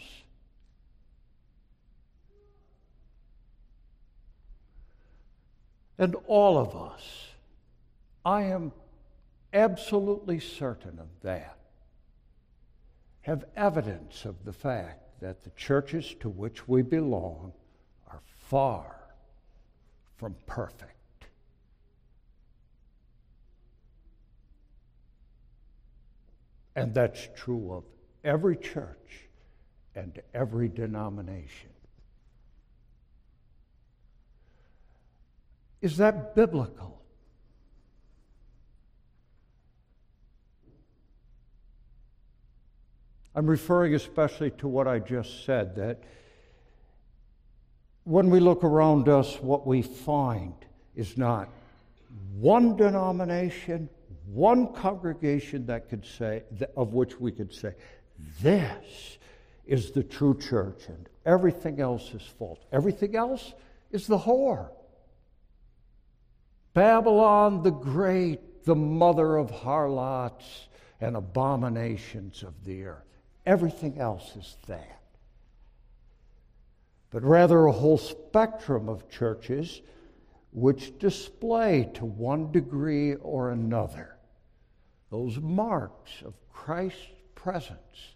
And 6.00 6.16
all 6.26 6.58
of 6.58 6.76
us, 6.76 7.28
I 8.26 8.46
am 8.46 8.72
absolutely 9.54 10.40
certain 10.40 10.98
of 10.98 11.08
that, 11.22 11.60
have 13.22 13.46
evidence 13.56 14.26
of 14.26 14.44
the 14.46 14.54
fact 14.54 15.22
that 15.22 15.44
the 15.44 15.52
churches 15.52 16.16
to 16.22 16.30
which 16.30 16.68
we 16.68 16.82
belong 16.82 17.54
are 18.08 18.22
far 18.50 18.96
from 20.18 20.36
perfect. 20.48 20.95
And 26.76 26.94
that's 26.94 27.28
true 27.36 27.74
of 27.74 27.84
every 28.24 28.58
church 28.58 29.30
and 29.96 30.22
every 30.34 30.68
denomination. 30.68 31.70
Is 35.82 35.98
that 35.98 36.36
biblical? 36.36 37.02
I'm 43.36 43.48
referring 43.48 43.94
especially 43.94 44.52
to 44.52 44.68
what 44.68 44.88
I 44.88 45.00
just 45.00 45.46
said 45.46 45.76
that 45.76 46.04
when 48.06 48.30
we 48.30 48.40
look 48.40 48.64
around 48.64 49.10
us, 49.10 49.42
what 49.42 49.68
we 49.68 49.82
find 49.82 50.54
is 50.96 51.18
not 51.18 51.50
one 52.40 52.78
denomination, 52.78 53.90
one 54.28 54.74
congregation 54.74 55.66
that 55.68 55.90
could 55.90 56.06
say, 56.06 56.44
of 56.76 56.94
which 56.94 57.20
we 57.20 57.32
could 57.32 57.54
say, 57.54 57.74
this 58.42 59.18
is 59.66 59.92
the 59.92 60.04
true 60.04 60.38
church, 60.38 60.84
and 60.88 61.10
everything 61.26 61.80
else 61.80 62.14
is 62.14 62.22
false. 62.22 62.60
Everything 62.72 63.16
else 63.16 63.54
is 63.92 64.08
the 64.08 64.18
whore. 64.18 64.70
Babylon 66.74 67.64
the 67.64 67.72
Great, 67.72 68.64
the 68.66 68.76
mother 68.76 69.38
of 69.38 69.50
harlots 69.50 70.68
and 71.00 71.16
abominations 71.16 72.44
of 72.44 72.54
the 72.66 72.86
earth. 72.86 73.04
Everything 73.46 74.00
else 74.00 74.36
is 74.36 74.58
that. 74.68 75.02
But 77.12 77.24
rather 77.24 77.66
a 77.66 77.72
whole 77.72 77.98
spectrum 77.98 78.90
of 78.90 79.10
churches 79.10 79.82
which 80.52 80.98
display 81.00 81.90
to 81.94 82.06
one 82.06 82.52
degree 82.52 83.16
or 83.16 83.52
another 83.52 84.15
those 85.16 85.40
marks 85.40 86.12
of 86.26 86.34
Christ's 86.52 87.08
presence 87.36 88.16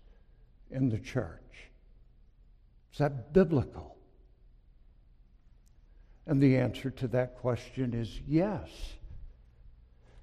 in 0.70 0.90
the 0.90 0.98
church. 0.98 1.70
Is 2.92 3.00
that 3.00 3.32
biblical? 3.32 3.96
And 6.28 6.44
the 6.44 6.58
answer 6.58 6.90
to 6.90 7.08
that 7.08 7.38
question 7.38 7.94
is 7.94 8.20
yes. 8.28 8.68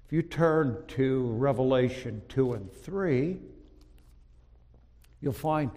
If 0.05 0.13
you 0.13 0.21
turn 0.21 0.83
to 0.89 1.31
Revelation 1.31 2.21
2 2.29 2.53
and 2.53 2.71
3, 2.71 3.39
you'll 5.19 5.33
find 5.33 5.71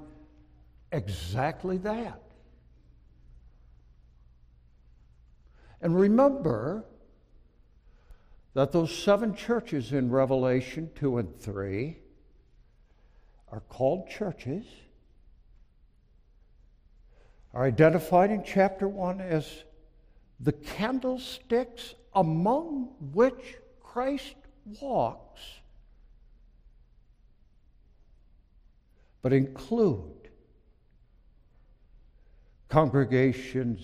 exactly 0.93 1.79
that. 1.79 2.21
And 5.81 5.99
remember 5.99 6.85
that 8.55 8.73
those 8.73 8.97
seven 8.97 9.35
churches 9.35 9.93
in 9.93 10.11
Revelation 10.11 10.91
2 10.97 11.19
and 11.19 11.37
3 11.37 11.97
are 13.53 13.61
called 13.61 14.09
churches, 14.09 14.65
are 17.53 17.65
identified 17.65 18.31
in 18.31 18.43
chapter 18.45 18.89
1 18.89 19.21
as 19.21 19.65
the 20.39 20.53
candlesticks 20.53 21.95
among 22.15 22.89
which 23.13 23.57
Christ 23.81 24.35
walks, 24.81 25.41
but 29.23 29.33
include 29.33 30.29
congregations 32.69 33.81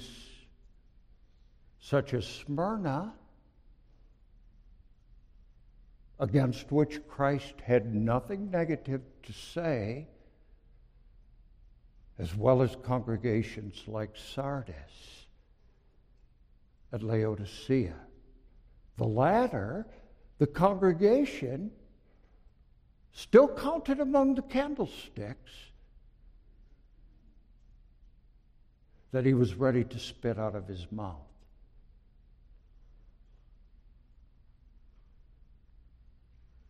such 1.80 2.14
as 2.14 2.26
Smyrna, 2.26 3.12
against 6.18 6.72
which 6.72 7.06
Christ 7.08 7.54
had 7.62 7.94
nothing 7.94 8.50
negative 8.50 9.02
to 9.22 9.32
say, 9.32 10.06
as 12.18 12.34
well 12.34 12.62
as 12.62 12.74
congregations 12.82 13.82
like 13.86 14.16
Sardis 14.16 15.26
at 16.92 17.02
Laodicea. 17.02 17.94
The 18.96 19.06
latter, 19.06 19.86
the 20.38 20.46
congregation, 20.46 21.70
still 23.12 23.48
counted 23.48 24.00
among 24.00 24.34
the 24.34 24.42
candlesticks 24.42 25.52
that 29.12 29.26
he 29.26 29.34
was 29.34 29.54
ready 29.54 29.84
to 29.84 29.98
spit 29.98 30.38
out 30.38 30.54
of 30.54 30.66
his 30.66 30.86
mouth. 30.90 31.35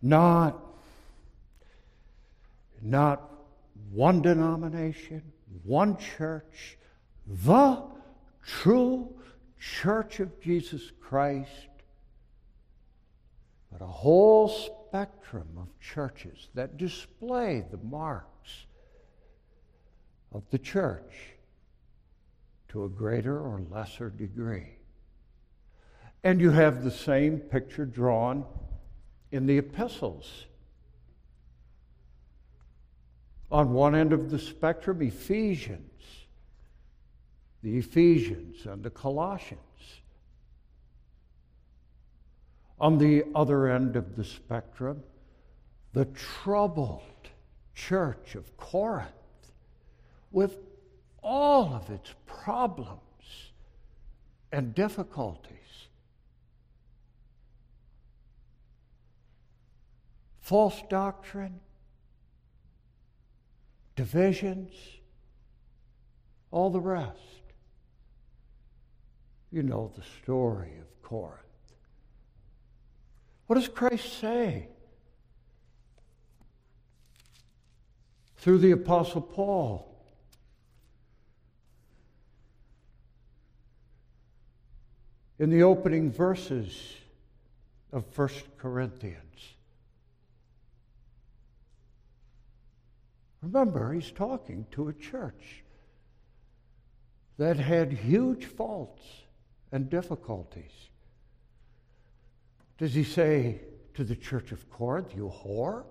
Not, 0.06 0.56
not 2.80 3.28
one 3.90 4.22
denomination, 4.22 5.20
one 5.64 5.96
church, 5.96 6.78
the 7.26 7.82
true 8.46 9.12
church 9.58 10.20
of 10.20 10.40
Jesus 10.40 10.92
Christ, 11.00 11.50
but 13.72 13.82
a 13.82 13.88
whole 13.88 14.48
spectrum 14.48 15.48
of 15.58 15.66
churches 15.80 16.50
that 16.54 16.76
display 16.76 17.64
the 17.68 17.78
marks 17.78 18.66
of 20.30 20.44
the 20.52 20.58
church 20.58 21.32
to 22.68 22.84
a 22.84 22.88
greater 22.88 23.40
or 23.40 23.60
lesser 23.72 24.08
degree. 24.08 24.76
And 26.22 26.40
you 26.40 26.52
have 26.52 26.84
the 26.84 26.92
same 26.92 27.38
picture 27.38 27.84
drawn 27.84 28.44
in 29.32 29.46
the 29.46 29.58
epistles. 29.58 30.46
On 33.50 33.72
one 33.72 33.94
end 33.94 34.12
of 34.12 34.30
the 34.30 34.38
spectrum, 34.38 35.02
Ephesians, 35.02 36.26
the 37.62 37.78
Ephesians 37.78 38.66
and 38.66 38.82
the 38.82 38.90
Colossians. 38.90 39.60
On 42.78 42.98
the 42.98 43.24
other 43.34 43.68
end 43.68 43.96
of 43.96 44.16
the 44.16 44.24
spectrum, 44.24 45.02
the 45.92 46.04
troubled 46.06 47.02
church 47.74 48.34
of 48.34 48.56
Corinth 48.56 49.10
with 50.30 50.58
all 51.22 51.72
of 51.72 51.88
its 51.90 52.12
problems 52.26 53.00
and 54.52 54.74
difficulties. 54.74 55.56
False 60.46 60.80
doctrine, 60.88 61.58
divisions, 63.96 64.70
all 66.52 66.70
the 66.70 66.78
rest. 66.78 67.18
You 69.50 69.64
know 69.64 69.90
the 69.96 70.04
story 70.22 70.70
of 70.80 71.02
Corinth. 71.02 71.42
What 73.48 73.56
does 73.56 73.66
Christ 73.66 74.20
say? 74.20 74.68
Through 78.36 78.58
the 78.58 78.70
Apostle 78.70 79.22
Paul. 79.22 80.00
In 85.40 85.50
the 85.50 85.64
opening 85.64 86.12
verses 86.12 86.94
of 87.90 88.04
1 88.16 88.28
Corinthians. 88.58 89.55
Remember, 93.46 93.92
he's 93.92 94.10
talking 94.10 94.66
to 94.72 94.88
a 94.88 94.92
church 94.92 95.62
that 97.38 97.56
had 97.56 97.92
huge 97.92 98.46
faults 98.46 99.04
and 99.70 99.88
difficulties. 99.88 100.72
Does 102.76 102.92
he 102.92 103.04
say 103.04 103.60
to 103.94 104.02
the 104.02 104.16
church 104.16 104.50
of 104.50 104.68
Corinth, 104.68 105.14
you 105.14 105.32
whore? 105.32 105.84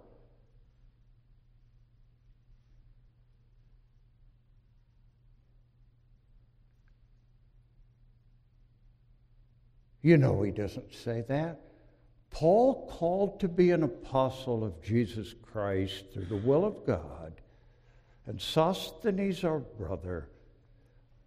You 10.02 10.18
know 10.18 10.42
he 10.42 10.52
doesn't 10.52 10.94
say 10.94 11.24
that. 11.30 11.62
Paul, 12.32 12.86
called 12.92 13.40
to 13.40 13.48
be 13.48 13.72
an 13.72 13.84
apostle 13.84 14.66
of 14.66 14.84
Jesus 14.84 15.34
Christ 15.42 16.04
through 16.14 16.26
the 16.26 16.36
will 16.36 16.66
of 16.66 16.86
God, 16.86 17.40
and 18.28 18.42
Sosthenes, 18.42 19.44
our 19.44 19.60
brother, 19.60 20.30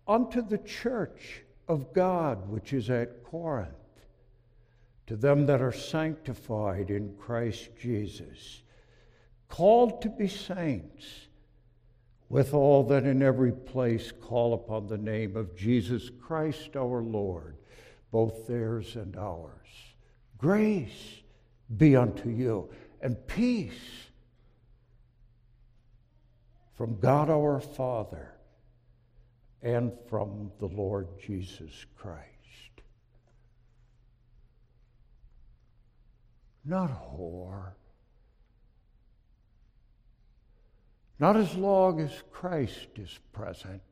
unto 0.06 0.42
the 0.42 0.58
church 0.58 1.42
of 1.68 1.92
God 1.92 2.48
which 2.48 2.72
is 2.72 2.90
at 2.90 3.22
Corinth, 3.22 3.74
to 5.06 5.16
them 5.16 5.46
that 5.46 5.60
are 5.60 5.72
sanctified 5.72 6.90
in 6.90 7.14
Christ 7.16 7.70
Jesus, 7.80 8.62
called 9.48 10.02
to 10.02 10.08
be 10.08 10.28
saints, 10.28 11.28
with 12.28 12.52
all 12.52 12.84
that 12.84 13.04
in 13.04 13.22
every 13.22 13.52
place 13.52 14.12
call 14.12 14.52
upon 14.52 14.86
the 14.86 14.98
name 14.98 15.36
of 15.36 15.56
Jesus 15.56 16.10
Christ 16.20 16.76
our 16.76 17.02
Lord, 17.02 17.56
both 18.10 18.46
theirs 18.46 18.96
and 18.96 19.16
ours. 19.16 19.68
Grace 20.36 21.22
be 21.76 21.96
unto 21.96 22.28
you, 22.28 22.68
and 23.00 23.26
peace 23.26 24.07
from 26.78 26.96
God 27.00 27.28
our 27.28 27.58
Father 27.58 28.30
and 29.60 29.92
from 30.08 30.52
the 30.60 30.66
Lord 30.66 31.08
Jesus 31.20 31.72
Christ. 31.96 32.22
Not 36.64 36.90
whore. 36.90 37.72
Not 41.18 41.36
as 41.36 41.52
long 41.56 42.00
as 42.00 42.12
Christ 42.30 42.90
is 42.94 43.18
present 43.32 43.82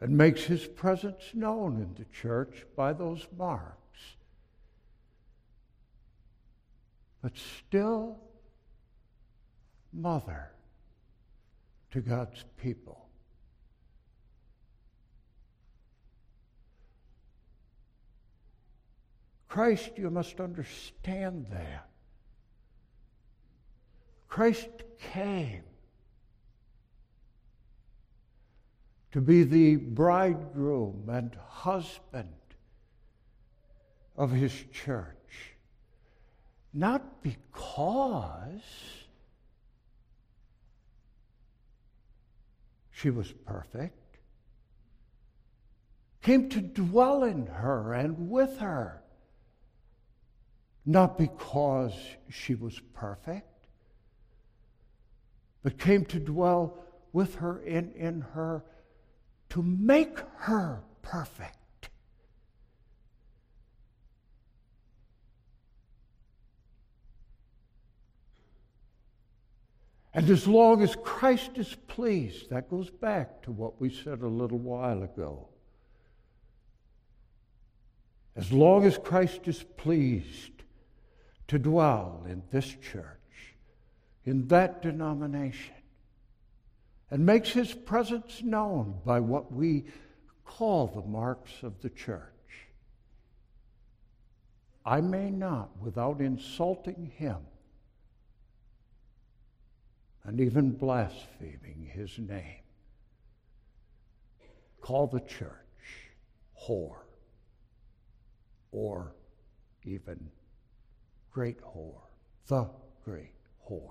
and 0.00 0.18
makes 0.18 0.42
his 0.42 0.66
presence 0.66 1.30
known 1.32 1.76
in 1.76 1.94
the 1.94 2.04
church 2.12 2.66
by 2.76 2.92
those 2.92 3.26
marks. 3.38 3.78
But 7.22 7.32
still, 7.38 8.18
mother 9.92 10.50
to 11.90 12.00
God's 12.00 12.44
people. 12.56 12.98
Christ, 19.48 19.90
you 19.96 20.08
must 20.08 20.40
understand 20.40 21.46
that. 21.50 21.88
Christ 24.28 24.70
came 25.12 25.62
to 29.10 29.20
be 29.20 29.42
the 29.42 29.76
bridegroom 29.76 31.06
and 31.10 31.34
husband 31.34 32.32
of 34.16 34.30
his 34.30 34.54
church, 34.72 35.54
not 36.72 37.22
because 37.22 39.01
she 43.02 43.10
was 43.10 43.32
perfect, 43.32 43.98
came 46.22 46.48
to 46.48 46.60
dwell 46.60 47.24
in 47.24 47.46
her 47.46 47.92
and 47.94 48.30
with 48.30 48.58
her, 48.58 49.02
not 50.86 51.18
because 51.18 51.92
she 52.30 52.54
was 52.54 52.78
perfect, 52.94 53.66
but 55.64 55.78
came 55.78 56.04
to 56.04 56.20
dwell 56.20 56.78
with 57.12 57.34
her 57.36 57.60
in, 57.62 57.90
in 57.92 58.20
her 58.20 58.62
to 59.50 59.62
make 59.62 60.20
her 60.36 60.84
perfect. 61.02 61.58
And 70.14 70.28
as 70.28 70.46
long 70.46 70.82
as 70.82 70.94
Christ 70.96 71.52
is 71.56 71.74
pleased, 71.86 72.50
that 72.50 72.68
goes 72.68 72.90
back 72.90 73.42
to 73.42 73.50
what 73.50 73.80
we 73.80 73.88
said 73.88 74.20
a 74.20 74.28
little 74.28 74.58
while 74.58 75.02
ago. 75.02 75.48
As 78.36 78.52
long 78.52 78.84
as 78.84 78.98
Christ 78.98 79.48
is 79.48 79.62
pleased 79.76 80.50
to 81.48 81.58
dwell 81.58 82.24
in 82.28 82.42
this 82.50 82.66
church, 82.66 83.06
in 84.24 84.48
that 84.48 84.82
denomination, 84.82 85.74
and 87.10 87.24
makes 87.26 87.50
his 87.50 87.74
presence 87.74 88.42
known 88.42 89.00
by 89.04 89.20
what 89.20 89.52
we 89.52 89.84
call 90.44 90.86
the 90.86 91.02
marks 91.02 91.62
of 91.62 91.80
the 91.80 91.90
church. 91.90 92.28
I 94.84 95.00
may 95.00 95.30
not, 95.30 95.70
without 95.78 96.20
insulting 96.20 97.12
him 97.16 97.36
and 100.24 100.40
even 100.40 100.70
blaspheming 100.70 101.90
his 101.92 102.18
name, 102.18 102.62
call 104.80 105.06
the 105.06 105.20
church 105.20 105.50
whore 106.66 107.02
or 108.70 109.12
even 109.84 110.30
great 111.32 111.60
whore, 111.62 112.02
the 112.46 112.68
great 113.04 113.34
whore. 113.68 113.90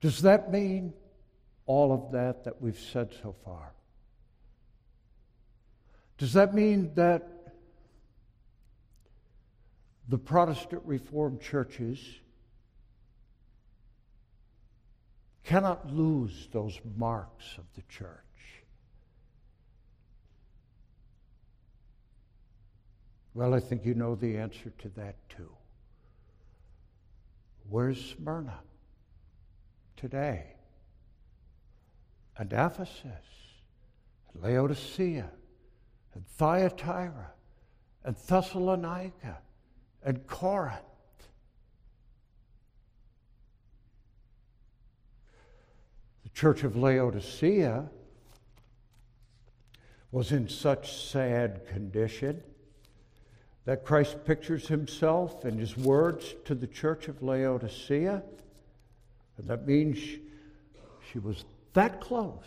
Does 0.00 0.22
that 0.22 0.50
mean 0.50 0.94
all 1.66 1.92
of 1.92 2.12
that 2.12 2.44
that 2.44 2.60
we've 2.60 2.78
said 2.78 3.10
so 3.22 3.34
far? 3.44 3.72
Does 6.16 6.32
that 6.32 6.54
mean 6.54 6.92
that 6.94 7.39
the 10.08 10.18
Protestant 10.18 10.82
Reformed 10.84 11.40
churches 11.40 11.98
cannot 15.44 15.92
lose 15.92 16.48
those 16.52 16.78
marks 16.96 17.56
of 17.58 17.64
the 17.74 17.82
church? 17.88 18.08
Well, 23.34 23.54
I 23.54 23.60
think 23.60 23.84
you 23.84 23.94
know 23.94 24.14
the 24.14 24.36
answer 24.36 24.72
to 24.78 24.88
that 24.90 25.16
too. 25.28 25.52
Where's 27.68 28.04
Smyrna? 28.16 28.58
today. 30.00 30.44
And 32.36 32.52
Ephesus, 32.52 33.04
and 34.32 34.42
Laodicea, 34.42 35.30
and 36.14 36.26
Thyatira, 36.26 37.32
and 38.04 38.16
Thessalonica, 38.16 39.38
and 40.04 40.26
Corinth. 40.26 40.78
The 46.22 46.30
church 46.30 46.64
of 46.64 46.76
Laodicea 46.76 47.88
was 50.12 50.32
in 50.32 50.48
such 50.48 50.92
sad 50.92 51.66
condition 51.68 52.42
that 53.64 53.84
Christ 53.84 54.24
pictures 54.24 54.68
himself 54.68 55.44
in 55.44 55.58
his 55.58 55.76
words 55.76 56.34
to 56.46 56.54
the 56.54 56.66
church 56.66 57.08
of 57.08 57.22
Laodicea 57.22 58.22
and 59.40 59.48
that 59.48 59.66
means 59.66 59.96
she, 59.96 60.20
she 61.10 61.18
was 61.18 61.46
that 61.72 61.98
close 61.98 62.44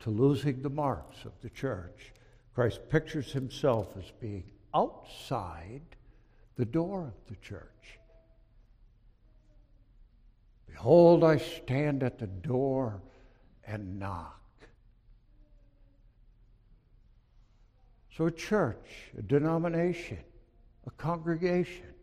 to 0.00 0.08
losing 0.08 0.62
the 0.62 0.70
marks 0.70 1.26
of 1.26 1.32
the 1.42 1.50
church. 1.50 2.14
Christ 2.54 2.80
pictures 2.88 3.30
himself 3.30 3.94
as 3.98 4.10
being 4.20 4.44
outside 4.74 5.82
the 6.60 6.66
door 6.66 7.06
of 7.06 7.26
the 7.26 7.36
church. 7.36 7.98
Behold, 10.66 11.24
I 11.24 11.38
stand 11.38 12.02
at 12.02 12.18
the 12.18 12.26
door 12.26 13.00
and 13.66 13.98
knock. 13.98 14.42
So, 18.14 18.26
a 18.26 18.30
church, 18.30 19.08
a 19.16 19.22
denomination, 19.22 20.18
a 20.86 20.90
congregation 20.90 21.94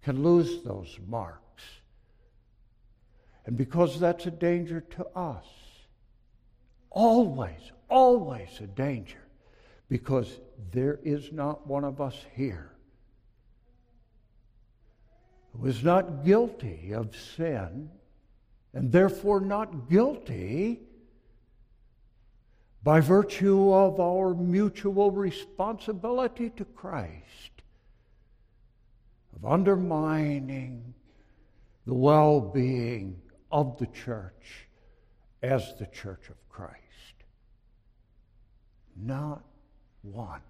can 0.00 0.22
lose 0.22 0.64
those 0.64 0.98
marks. 1.06 1.64
And 3.44 3.58
because 3.58 4.00
that's 4.00 4.24
a 4.24 4.30
danger 4.30 4.80
to 4.80 5.06
us, 5.08 5.44
always, 6.88 7.60
always 7.90 8.48
a 8.58 8.66
danger, 8.66 9.20
because 9.90 10.38
there 10.70 11.00
is 11.02 11.32
not 11.32 11.66
one 11.66 11.84
of 11.84 12.00
us 12.00 12.16
here 12.34 12.70
who 15.52 15.66
is 15.66 15.82
not 15.82 16.24
guilty 16.24 16.92
of 16.94 17.14
sin 17.36 17.90
and 18.72 18.92
therefore 18.92 19.40
not 19.40 19.90
guilty 19.90 20.78
by 22.84 23.00
virtue 23.00 23.74
of 23.74 23.98
our 23.98 24.32
mutual 24.32 25.10
responsibility 25.10 26.50
to 26.50 26.64
Christ 26.64 27.50
of 29.34 29.44
undermining 29.44 30.94
the 31.84 31.94
well 31.94 32.40
being 32.40 33.20
of 33.50 33.76
the 33.78 33.86
church 33.88 34.68
as 35.42 35.74
the 35.78 35.86
church 35.86 36.28
of 36.28 36.36
Christ. 36.48 36.76
Not 38.96 39.42
one. 40.02 40.40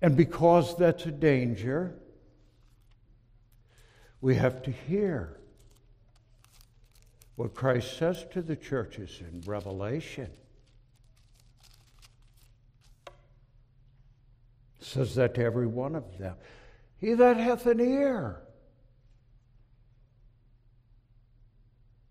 And 0.00 0.16
because 0.16 0.76
that's 0.76 1.06
a 1.06 1.12
danger, 1.12 1.94
we 4.20 4.34
have 4.36 4.62
to 4.62 4.70
hear 4.70 5.38
what 7.36 7.54
Christ 7.54 7.98
says 7.98 8.24
to 8.32 8.42
the 8.42 8.56
churches 8.56 9.20
in 9.20 9.42
Revelation. 9.46 10.30
says 14.84 15.14
that 15.14 15.34
to 15.34 15.44
every 15.44 15.66
one 15.66 15.94
of 15.94 16.18
them. 16.18 16.36
He 16.98 17.14
that 17.14 17.36
hath 17.36 17.66
an 17.66 17.80
ear, 17.80 18.40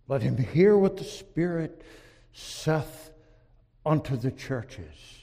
let 0.07 0.21
him 0.21 0.37
hear 0.37 0.77
what 0.77 0.97
the 0.97 1.03
Spirit 1.03 1.83
saith 2.33 3.11
unto 3.85 4.15
the 4.15 4.31
churches. 4.31 5.21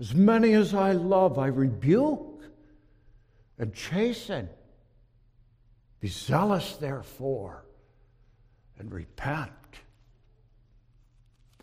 As 0.00 0.14
many 0.14 0.52
as 0.52 0.74
I 0.74 0.92
love, 0.92 1.38
I 1.38 1.46
rebuke 1.46 2.42
and 3.58 3.74
chasten. 3.74 4.48
Be 6.00 6.08
zealous, 6.08 6.76
therefore, 6.76 7.64
and 8.78 8.92
repent. 8.92 9.50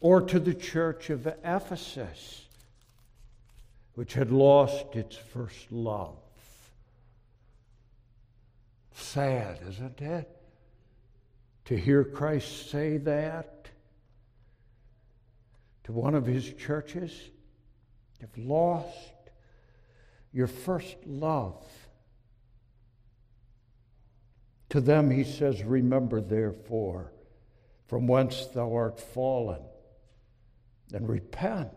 Or 0.01 0.21
to 0.21 0.39
the 0.39 0.53
church 0.53 1.09
of 1.09 1.25
Ephesus, 1.43 2.45
which 3.93 4.13
had 4.13 4.31
lost 4.31 4.95
its 4.95 5.15
first 5.15 5.71
love. 5.71 6.17
Sad, 8.93 9.59
isn't 9.69 10.01
it? 10.01 10.29
To 11.65 11.77
hear 11.77 12.03
Christ 12.03 12.69
say 12.69 12.97
that 12.97 13.54
to 15.85 15.91
one 15.91 16.15
of 16.15 16.25
his 16.25 16.53
churches. 16.53 17.11
You've 18.19 18.37
lost 18.37 18.89
your 20.33 20.47
first 20.47 20.97
love. 21.05 21.63
To 24.69 24.81
them 24.81 25.09
he 25.09 25.23
says, 25.23 25.63
Remember 25.63 26.21
therefore 26.21 27.13
from 27.87 28.07
whence 28.07 28.47
thou 28.47 28.75
art 28.75 28.99
fallen, 28.99 29.61
and 30.91 31.07
repent, 31.07 31.71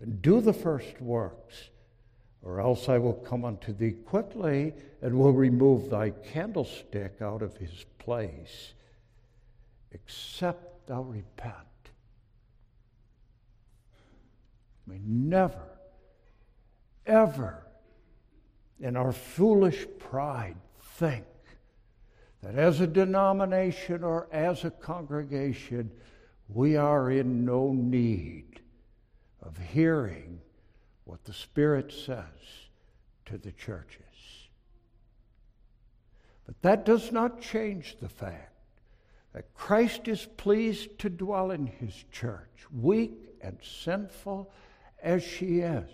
and 0.00 0.20
do 0.20 0.40
the 0.40 0.54
first 0.54 1.00
works 1.00 1.70
or 2.42 2.60
else 2.60 2.88
I 2.88 2.98
will 2.98 3.12
come 3.12 3.44
unto 3.44 3.72
thee 3.72 3.92
quickly 3.92 4.74
and 5.00 5.18
will 5.18 5.32
remove 5.32 5.90
thy 5.90 6.10
candlestick 6.10 7.22
out 7.22 7.40
of 7.40 7.56
his 7.56 7.84
place, 7.98 8.74
except 9.92 10.88
thou 10.88 11.02
repent. 11.02 11.71
We 14.86 15.00
never, 15.04 15.78
ever, 17.06 17.66
in 18.80 18.96
our 18.96 19.12
foolish 19.12 19.86
pride, 19.98 20.56
think 20.96 21.24
that 22.42 22.56
as 22.56 22.80
a 22.80 22.86
denomination 22.86 24.02
or 24.02 24.28
as 24.32 24.64
a 24.64 24.70
congregation, 24.70 25.90
we 26.48 26.76
are 26.76 27.10
in 27.10 27.44
no 27.44 27.72
need 27.72 28.60
of 29.42 29.56
hearing 29.58 30.40
what 31.04 31.24
the 31.24 31.32
Spirit 31.32 31.92
says 31.92 32.68
to 33.26 33.38
the 33.38 33.52
churches. 33.52 33.98
But 36.46 36.60
that 36.62 36.84
does 36.84 37.12
not 37.12 37.40
change 37.40 37.96
the 38.00 38.08
fact 38.08 38.52
that 39.32 39.54
Christ 39.54 40.08
is 40.08 40.26
pleased 40.36 40.98
to 40.98 41.08
dwell 41.08 41.50
in 41.50 41.66
his 41.66 42.04
church, 42.10 42.66
weak 42.70 43.36
and 43.40 43.58
sinful 43.62 44.52
as 45.02 45.22
she 45.22 45.58
is, 45.60 45.90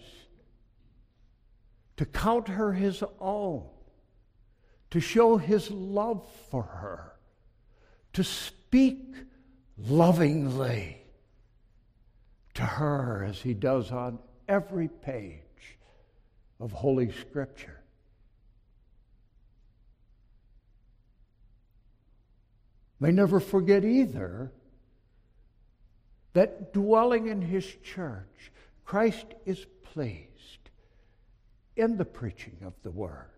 to 1.97 2.05
count 2.05 2.49
her 2.49 2.73
his 2.73 3.03
own, 3.19 3.65
to 4.91 5.01
show 5.01 5.37
his 5.37 5.71
love 5.71 6.29
for 6.51 6.63
her, 6.63 7.15
to 8.13 8.23
speak 8.23 9.15
lovingly 9.77 10.99
to 12.55 12.63
her 12.63 13.25
as 13.25 13.41
he 13.41 13.55
does 13.55 13.91
on 13.91 14.19
every 14.49 14.89
page 14.89 15.79
of 16.61 16.73
Holy 16.73 17.13
Scripture. 17.13 17.81
May 23.01 23.13
never 23.13 23.39
forget 23.39 23.85
either 23.85 24.51
that 26.33 26.73
dwelling 26.73 27.29
in 27.29 27.43
his 27.43 27.65
church, 27.83 28.53
Christ 28.89 29.27
is 29.45 29.67
pleased 29.93 30.71
in 31.77 31.99
the 31.99 32.07
preaching 32.07 32.57
of 32.65 32.73
the 32.83 32.91
word, 32.91 33.29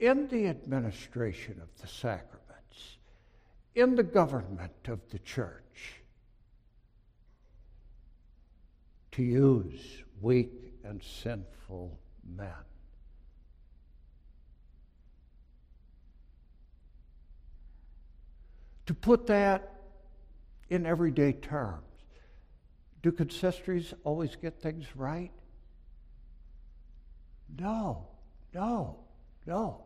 in 0.00 0.26
the 0.28 0.46
administration 0.46 1.60
of 1.62 1.68
the 1.82 1.86
sacraments, 1.86 2.96
in 3.74 3.94
the 3.94 4.02
government 4.02 4.88
of 4.88 5.00
the 5.10 5.18
church, 5.18 6.00
to 9.10 9.22
use 9.22 10.02
weak 10.22 10.72
and 10.82 11.02
sinful 11.02 11.98
men. 12.34 12.48
To 18.86 18.94
put 18.94 19.26
that 19.26 19.74
in 20.70 20.86
everyday 20.86 21.34
terms, 21.34 21.91
do 23.02 23.10
consistories 23.10 23.92
always 24.04 24.36
get 24.36 24.60
things 24.60 24.86
right? 24.94 25.32
No, 27.58 28.06
no, 28.54 28.96
no. 29.46 29.82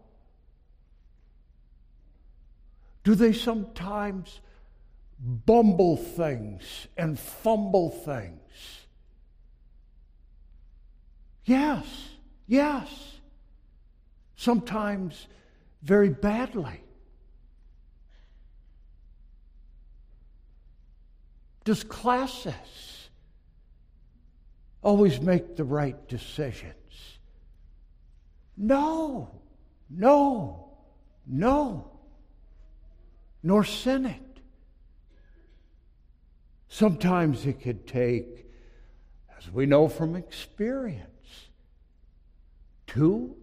Do 3.05 3.14
they 3.14 3.33
sometimes 3.33 4.41
bumble 5.19 5.97
things 5.97 6.89
and 6.97 7.19
fumble 7.19 7.91
things? 7.91 8.41
Yes, 11.45 11.87
yes. 12.47 12.89
Sometimes 14.37 15.29
very 15.83 16.11
badly. 16.11 16.83
Does 21.64 21.83
classis 21.83 23.05
always 24.87 25.20
make 25.20 25.57
the 25.57 25.64
right 25.64 26.09
decisions? 26.09 27.18
No, 28.57 29.41
no, 29.91 30.78
no. 31.26 31.91
Nor 33.43 33.64
Synod. 33.64 34.14
Sometimes 36.68 37.47
it 37.47 37.61
could 37.61 37.89
take, 37.89 38.47
as 39.37 39.51
we 39.51 39.66
know 39.66 39.89
from 39.89 40.14
experience, 40.14 41.49
two, 42.87 43.34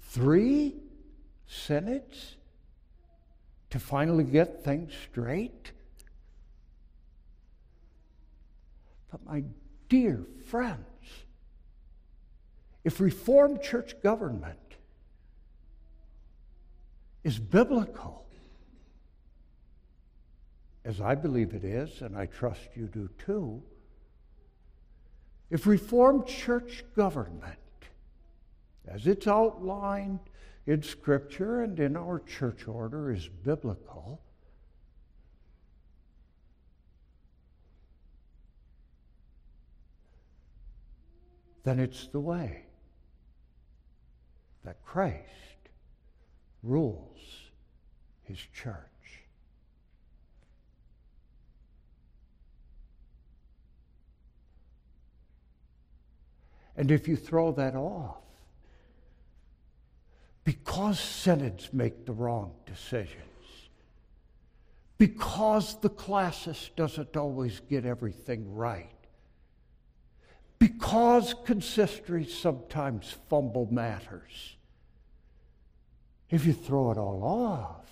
three 0.00 0.74
synods 1.46 2.34
to 3.70 3.78
finally 3.78 4.24
get 4.24 4.64
things 4.64 4.92
straight. 5.08 5.70
But, 9.12 9.24
my 9.24 9.44
dear 9.90 10.24
friends, 10.46 10.86
if 12.84 12.98
Reformed 13.00 13.60
church 13.60 14.00
government 14.02 14.56
is 17.22 17.38
biblical, 17.38 18.24
as 20.86 21.02
I 21.02 21.14
believe 21.14 21.52
it 21.52 21.64
is, 21.64 22.00
and 22.00 22.16
I 22.16 22.24
trust 22.24 22.70
you 22.74 22.86
do 22.86 23.10
too, 23.18 23.62
if 25.50 25.66
Reformed 25.66 26.26
church 26.26 26.84
government, 26.96 27.58
as 28.88 29.06
it's 29.06 29.26
outlined 29.26 30.20
in 30.66 30.82
Scripture 30.82 31.62
and 31.62 31.78
in 31.78 31.96
our 31.96 32.20
church 32.20 32.66
order, 32.68 33.12
is 33.12 33.28
biblical, 33.28 34.22
then 41.62 41.78
it's 41.78 42.06
the 42.08 42.20
way 42.20 42.62
that 44.64 44.82
Christ 44.84 45.18
rules 46.62 47.18
his 48.24 48.38
church. 48.54 48.76
And 56.76 56.90
if 56.90 57.08
you 57.08 57.16
throw 57.16 57.52
that 57.52 57.74
off, 57.74 58.16
because 60.44 60.98
synods 60.98 61.72
make 61.72 62.06
the 62.06 62.12
wrong 62.12 62.52
decisions, 62.64 63.16
because 64.96 65.78
the 65.80 65.90
classis 65.90 66.70
doesn't 66.76 67.16
always 67.16 67.60
get 67.68 67.84
everything 67.84 68.54
right, 68.54 68.99
because 70.60 71.34
consistories 71.46 72.32
sometimes 72.32 73.16
fumble 73.28 73.66
matters. 73.72 74.56
If 76.28 76.46
you 76.46 76.52
throw 76.52 76.92
it 76.92 76.98
all 76.98 77.24
off, 77.24 77.86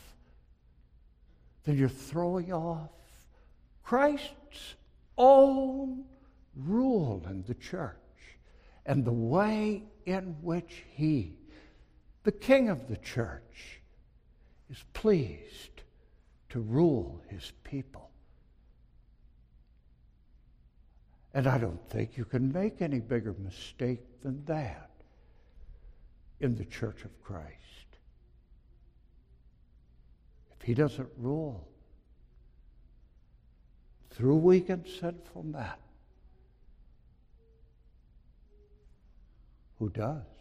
then 1.64 1.76
you're 1.76 1.88
throwing 1.88 2.52
off 2.52 2.90
Christ's 3.82 4.74
own 5.16 6.04
rule 6.54 7.26
in 7.28 7.42
the 7.48 7.54
church 7.54 7.96
and 8.84 9.04
the 9.04 9.12
way 9.12 9.84
in 10.04 10.36
which 10.42 10.84
he, 10.94 11.36
the 12.22 12.32
king 12.32 12.68
of 12.68 12.86
the 12.86 12.96
church, 12.98 13.80
is 14.70 14.84
pleased 14.92 15.82
to 16.50 16.60
rule 16.60 17.22
his 17.28 17.52
people. 17.64 18.07
And 21.38 21.46
I 21.46 21.56
don't 21.56 21.88
think 21.88 22.16
you 22.16 22.24
can 22.24 22.50
make 22.52 22.82
any 22.82 22.98
bigger 22.98 23.32
mistake 23.38 24.00
than 24.24 24.44
that 24.46 24.90
in 26.40 26.56
the 26.56 26.64
church 26.64 27.04
of 27.04 27.22
Christ. 27.22 27.46
If 30.50 30.66
he 30.66 30.74
doesn't 30.74 31.08
rule 31.16 31.68
through 34.10 34.34
weak 34.34 34.68
and 34.68 34.84
sinful 34.84 35.44
men, 35.44 35.78
who 39.78 39.90
does? 39.90 40.37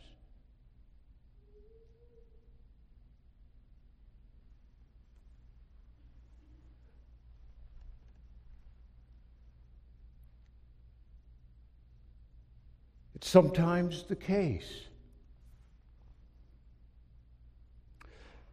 It's 13.18 13.30
sometimes 13.30 14.04
the 14.04 14.16
case 14.16 14.72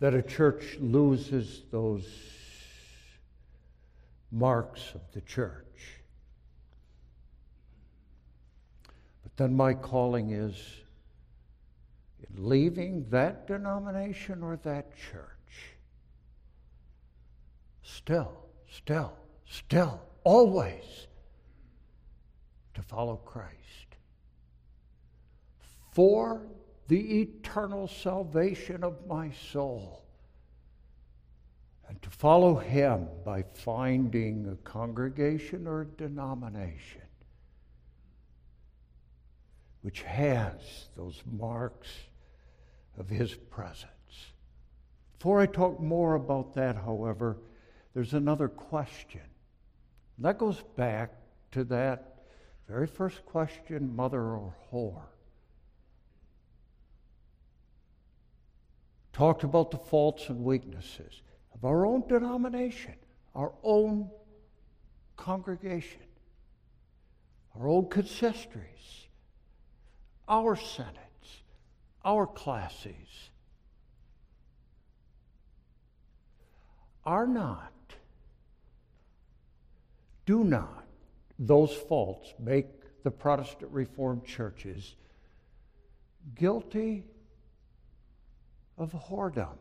that 0.01 0.15
a 0.15 0.23
church 0.23 0.79
loses 0.81 1.65
those 1.71 2.07
marks 4.33 4.93
of 4.95 5.03
the 5.13 5.21
church. 5.21 6.01
But 9.23 9.37
then 9.37 9.55
my 9.55 9.75
calling 9.75 10.31
is 10.31 10.57
in 12.21 12.49
leaving 12.49 13.05
that 13.11 13.47
denomination 13.47 14.43
or 14.43 14.57
that 14.63 14.97
church, 14.97 15.75
still, 17.83 18.33
still, 18.73 19.13
still, 19.47 20.01
always 20.25 21.07
to 22.73 22.81
follow 22.81 23.17
Christ 23.17 23.64
for 25.95 26.47
the 26.89 27.23
eternal 27.23 27.89
salvation 27.89 28.85
of 28.85 29.07
my 29.07 29.31
soul. 29.53 30.05
And 31.89 32.01
to 32.03 32.11
follow 32.11 32.57
him 32.57 33.09
by 33.25 33.45
finding 33.55 34.49
a 34.49 34.57
congregation 34.69 35.67
or 35.67 35.83
a 35.83 35.87
denomination 35.87 37.03
which 39.83 40.01
has 40.01 40.89
those 40.97 41.23
marks 41.31 41.89
of 42.99 43.07
his 43.09 43.35
presence. 43.35 43.91
Before 45.19 45.41
I 45.41 45.47
talk 45.47 45.79
more 45.79 46.15
about 46.15 46.55
that, 46.55 46.75
however, 46.77 47.37
there's 47.93 48.15
another 48.15 48.49
question. 48.49 49.21
That 50.19 50.39
goes 50.39 50.63
back 50.77 51.13
to 51.53 51.65
that 51.65 52.25
very 52.67 52.87
first 52.87 53.27
question 53.27 53.95
mother 53.95 54.23
or 54.23 54.55
whore. 54.73 55.05
Talked 59.15 59.45
about 59.45 59.71
the 59.71 59.79
faults 59.79 60.29
and 60.29 60.45
weaknesses 60.45 61.23
of 61.55 61.65
our 61.65 61.87
own 61.87 62.03
denomination, 62.09 62.95
our 63.35 63.53
own 63.63 64.11
congregation. 65.17 66.01
our 67.59 67.69
own 67.69 67.89
consistories, 67.89 69.07
our 70.29 70.57
synods, 70.57 71.43
our 72.05 72.27
classes 72.27 73.31
are 77.05 77.27
not, 77.27 77.73
do 80.27 80.43
not, 80.43 80.85
those 81.39 81.73
faults 81.73 82.35
make 82.39 82.67
the 83.05 83.11
Protestant 83.11 83.71
Reformed 83.71 84.25
churches 84.25 84.97
guilty 86.35 87.05
of 88.77 88.93
whoredom. 88.93 89.57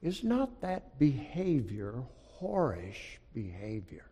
Is 0.00 0.22
not 0.22 0.60
that 0.60 0.98
behavior 0.98 2.04
whorish 2.40 3.18
behavior? 3.34 4.06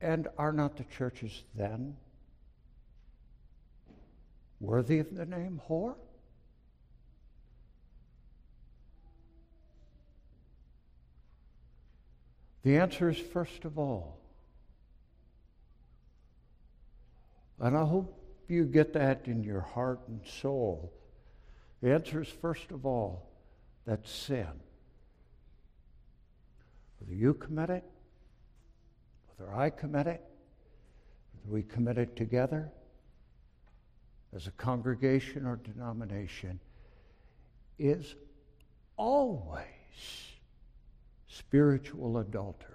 And 0.00 0.28
are 0.38 0.52
not 0.52 0.76
the 0.76 0.84
churches 0.84 1.44
then 1.54 1.96
worthy 4.60 4.98
of 4.98 5.14
the 5.14 5.26
name 5.26 5.60
whore? 5.68 5.94
The 12.62 12.76
answer 12.76 13.08
is 13.08 13.18
first 13.18 13.64
of 13.64 13.78
all, 13.78 14.19
and 17.60 17.76
I 17.76 17.84
hope 17.84 18.16
you 18.48 18.64
get 18.64 18.92
that 18.94 19.26
in 19.26 19.44
your 19.44 19.60
heart 19.60 20.00
and 20.08 20.20
soul. 20.26 20.92
The 21.82 21.92
answer 21.92 22.22
is 22.22 22.28
first 22.28 22.70
of 22.70 22.84
all, 22.86 23.30
that 23.86 24.06
sin. 24.06 24.48
Whether 26.98 27.14
you 27.14 27.34
commit 27.34 27.70
it, 27.70 27.84
whether 29.28 29.54
I 29.54 29.70
commit 29.70 30.06
it, 30.06 30.22
whether 31.32 31.54
we 31.54 31.62
commit 31.62 31.98
it 31.98 32.16
together 32.16 32.70
as 34.34 34.46
a 34.46 34.52
congregation 34.52 35.46
or 35.46 35.56
denomination, 35.56 36.60
is 37.78 38.14
always 38.96 39.64
spiritual 41.26 42.18
adultery. 42.18 42.66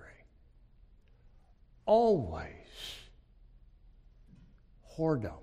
Always 1.85 2.64
whoredom. 4.97 5.41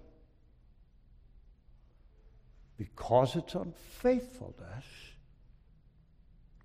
Because 2.76 3.36
it's 3.36 3.55
unfaithfulness 3.55 4.84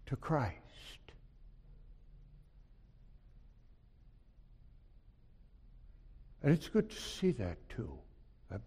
to 0.08 0.16
Christ. 0.16 0.56
And 6.42 6.54
it's 6.54 6.70
good 6.70 6.90
to 6.90 6.96
see 6.96 7.32
that 7.32 7.58
too. 7.70 7.92
That 8.50 8.62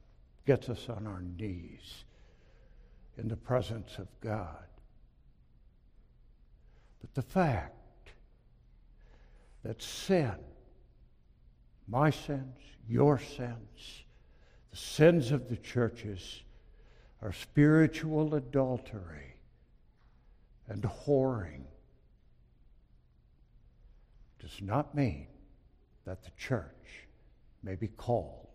gets 0.46 0.68
us 0.68 0.88
on 0.88 1.06
our 1.06 1.22
knees 1.22 2.04
in 3.16 3.28
the 3.28 3.36
presence 3.36 3.96
of 3.98 4.08
God. 4.20 4.66
But 7.00 7.14
the 7.14 7.22
fact 7.22 8.12
that 9.62 9.82
sin, 9.82 10.34
my 11.88 12.10
sins, 12.10 12.58
your 12.88 13.18
sins, 13.18 14.04
the 14.70 14.76
sins 14.76 15.32
of 15.32 15.48
the 15.48 15.56
churches, 15.56 16.42
are 17.22 17.32
spiritual 17.32 18.34
adultery 18.34 19.34
and 20.68 20.82
whoring, 20.82 21.64
does 24.38 24.62
not 24.62 24.94
mean 24.94 25.26
that 26.04 26.22
the 26.22 26.30
church 26.38 27.06
may 27.62 27.74
be 27.74 27.88
called 27.88 28.46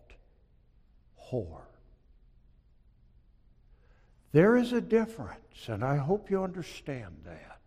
whore. 1.30 1.62
There 4.32 4.56
is 4.56 4.72
a 4.72 4.80
difference, 4.80 5.68
and 5.68 5.84
I 5.84 5.96
hope 5.96 6.30
you 6.30 6.42
understand 6.42 7.16
that. 7.24 7.60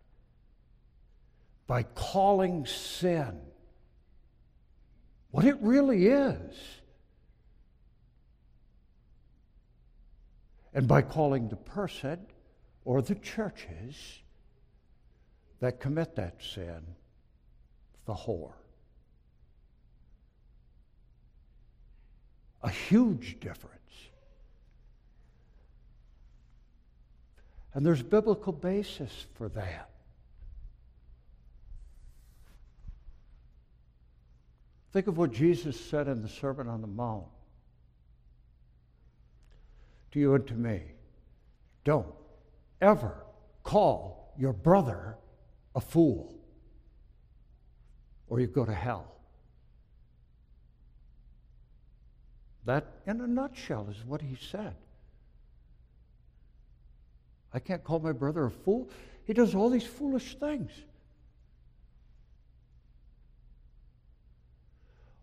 By 1.65 1.83
calling 1.83 2.65
sin 2.65 3.39
what 5.31 5.45
it 5.45 5.57
really 5.61 6.07
is, 6.07 6.78
and 10.73 10.87
by 10.87 11.01
calling 11.01 11.49
the 11.49 11.55
person 11.55 12.19
or 12.85 13.01
the 13.01 13.15
churches 13.15 14.19
that 15.59 15.79
commit 15.79 16.15
that 16.15 16.35
sin 16.41 16.81
the 18.05 18.13
whore. 18.13 18.53
A 22.61 22.69
huge 22.69 23.39
difference. 23.39 23.75
And 27.73 27.85
there's 27.85 28.01
biblical 28.01 28.51
basis 28.51 29.27
for 29.35 29.49
that. 29.49 29.89
Think 34.91 35.07
of 35.07 35.17
what 35.17 35.31
Jesus 35.31 35.79
said 35.79 36.07
in 36.07 36.21
the 36.21 36.29
Sermon 36.29 36.67
on 36.67 36.81
the 36.81 36.87
Mount 36.87 37.27
to 40.11 40.19
you 40.19 40.35
and 40.35 40.47
to 40.47 40.53
me. 40.53 40.81
Don't 41.83 42.07
ever 42.81 43.25
call 43.63 44.33
your 44.37 44.53
brother 44.53 45.17
a 45.75 45.81
fool, 45.81 46.35
or 48.27 48.39
you 48.39 48.47
go 48.47 48.65
to 48.65 48.73
hell. 48.73 49.15
That, 52.65 52.85
in 53.07 53.21
a 53.21 53.27
nutshell, 53.27 53.87
is 53.89 54.05
what 54.05 54.21
he 54.21 54.37
said. 54.51 54.75
I 57.53 57.59
can't 57.59 57.83
call 57.83 57.99
my 57.99 58.11
brother 58.11 58.45
a 58.45 58.51
fool. 58.51 58.89
He 59.25 59.33
does 59.33 59.55
all 59.55 59.69
these 59.69 59.85
foolish 59.85 60.37
things. 60.39 60.71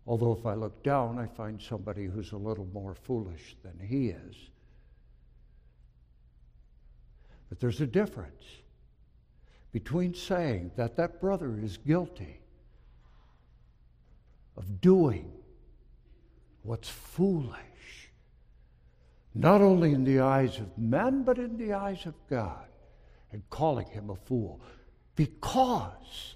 Although, 0.05 0.33
if 0.33 0.45
I 0.45 0.53
look 0.53 0.83
down, 0.83 1.19
I 1.19 1.25
find 1.25 1.61
somebody 1.61 2.05
who's 2.05 2.31
a 2.31 2.37
little 2.37 2.67
more 2.73 2.95
foolish 2.95 3.57
than 3.63 3.77
he 3.85 4.09
is. 4.09 4.35
But 7.49 7.59
there's 7.59 7.81
a 7.81 7.87
difference 7.87 8.43
between 9.71 10.13
saying 10.13 10.71
that 10.75 10.95
that 10.97 11.21
brother 11.21 11.59
is 11.59 11.77
guilty 11.77 12.41
of 14.55 14.81
doing 14.81 15.31
what's 16.63 16.89
foolish, 16.89 18.11
not 19.33 19.61
only 19.61 19.93
in 19.93 20.03
the 20.03 20.19
eyes 20.19 20.57
of 20.59 20.77
men, 20.77 21.23
but 21.23 21.37
in 21.37 21.57
the 21.57 21.73
eyes 21.73 22.05
of 22.05 22.15
God, 22.29 22.65
and 23.31 23.47
calling 23.49 23.87
him 23.87 24.09
a 24.09 24.15
fool. 24.15 24.59
Because 25.15 26.35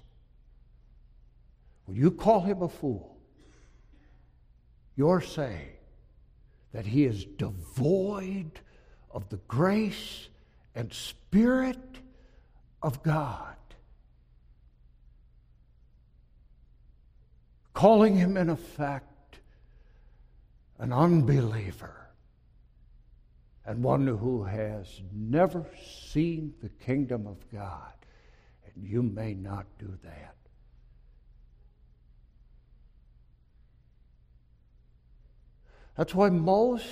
when 1.86 1.96
you 1.96 2.10
call 2.10 2.40
him 2.40 2.62
a 2.62 2.68
fool, 2.68 3.18
you're 4.96 5.20
saying 5.20 5.76
that 6.72 6.86
he 6.86 7.04
is 7.04 7.24
devoid 7.24 8.60
of 9.10 9.28
the 9.28 9.38
grace 9.48 10.28
and 10.74 10.92
spirit 10.92 11.98
of 12.82 13.02
God. 13.02 13.56
Calling 17.74 18.16
him, 18.16 18.36
in 18.36 18.50
effect, 18.50 19.38
an 20.78 20.92
unbeliever, 20.92 22.08
and 23.64 23.82
one 23.82 24.06
who 24.06 24.44
has 24.44 25.00
never 25.12 25.64
seen 26.08 26.54
the 26.62 26.68
kingdom 26.68 27.26
of 27.26 27.38
God. 27.50 27.92
And 28.66 28.84
you 28.84 29.02
may 29.02 29.34
not 29.34 29.66
do 29.78 29.96
that. 30.02 30.34
That's 35.96 36.14
why 36.14 36.30
Moses 36.30 36.86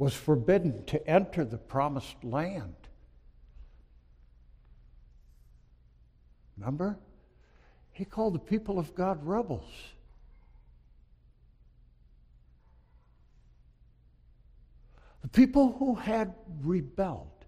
was 0.00 0.14
forbidden 0.14 0.82
to 0.86 1.06
enter 1.06 1.44
the 1.44 1.58
promised 1.58 2.24
land. 2.24 2.74
Remember? 6.56 6.98
He 7.92 8.06
called 8.06 8.34
the 8.34 8.38
people 8.38 8.78
of 8.78 8.94
God 8.94 9.18
rebels. 9.26 9.70
The 15.20 15.28
people 15.28 15.72
who 15.78 15.96
had 15.96 16.32
rebelled 16.62 17.44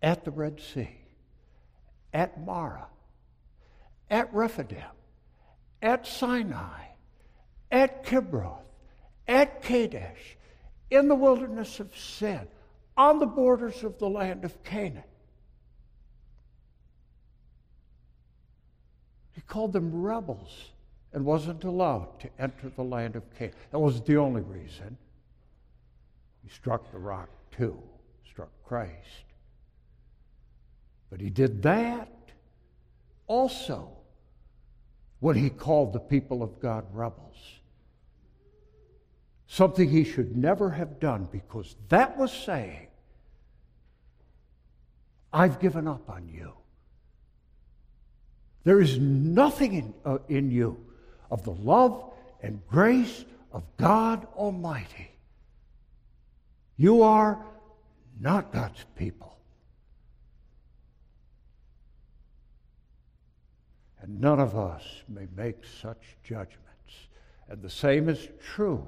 at 0.00 0.24
the 0.24 0.30
Red 0.30 0.58
Sea, 0.58 0.96
at 2.14 2.42
Marah, 2.42 2.88
at 4.08 4.32
Rephidim, 4.32 4.96
at 5.82 6.06
Sinai, 6.06 6.84
at 7.70 8.06
Kibroth, 8.06 8.64
at 9.26 9.62
Kadesh, 9.62 10.37
in 10.90 11.08
the 11.08 11.14
wilderness 11.14 11.80
of 11.80 11.96
sin, 11.96 12.46
on 12.96 13.18
the 13.18 13.26
borders 13.26 13.84
of 13.84 13.98
the 13.98 14.08
land 14.08 14.44
of 14.44 14.62
Canaan. 14.64 15.04
He 19.32 19.40
called 19.42 19.72
them 19.72 20.02
rebels 20.02 20.70
and 21.12 21.24
wasn't 21.24 21.64
allowed 21.64 22.18
to 22.20 22.28
enter 22.38 22.70
the 22.70 22.82
land 22.82 23.16
of 23.16 23.22
Canaan. 23.38 23.54
That 23.70 23.78
was 23.78 24.00
the 24.02 24.16
only 24.16 24.42
reason. 24.42 24.96
He 26.42 26.50
struck 26.50 26.90
the 26.90 26.98
rock 26.98 27.28
too, 27.50 27.78
struck 28.28 28.50
Christ. 28.66 29.24
But 31.10 31.20
he 31.20 31.30
did 31.30 31.62
that 31.62 32.10
also 33.26 33.90
when 35.20 35.36
he 35.36 35.50
called 35.50 35.92
the 35.92 36.00
people 36.00 36.42
of 36.42 36.60
God 36.60 36.84
rebels. 36.92 37.57
Something 39.50 39.88
he 39.88 40.04
should 40.04 40.36
never 40.36 40.70
have 40.70 41.00
done 41.00 41.26
because 41.32 41.74
that 41.88 42.18
was 42.18 42.30
saying, 42.30 42.86
I've 45.32 45.58
given 45.58 45.88
up 45.88 46.08
on 46.10 46.28
you. 46.28 46.52
There 48.64 48.78
is 48.78 48.98
nothing 48.98 49.74
in, 49.74 49.94
uh, 50.04 50.18
in 50.28 50.50
you 50.50 50.78
of 51.30 51.44
the 51.44 51.52
love 51.52 52.12
and 52.42 52.60
grace 52.68 53.24
of 53.50 53.64
God 53.78 54.26
Almighty. 54.36 55.10
You 56.76 57.02
are 57.02 57.42
not 58.20 58.52
God's 58.52 58.84
people. 58.96 59.38
And 64.02 64.20
none 64.20 64.40
of 64.40 64.56
us 64.58 64.82
may 65.08 65.26
make 65.34 65.64
such 65.80 66.16
judgments. 66.22 66.58
And 67.48 67.62
the 67.62 67.70
same 67.70 68.10
is 68.10 68.28
true 68.54 68.86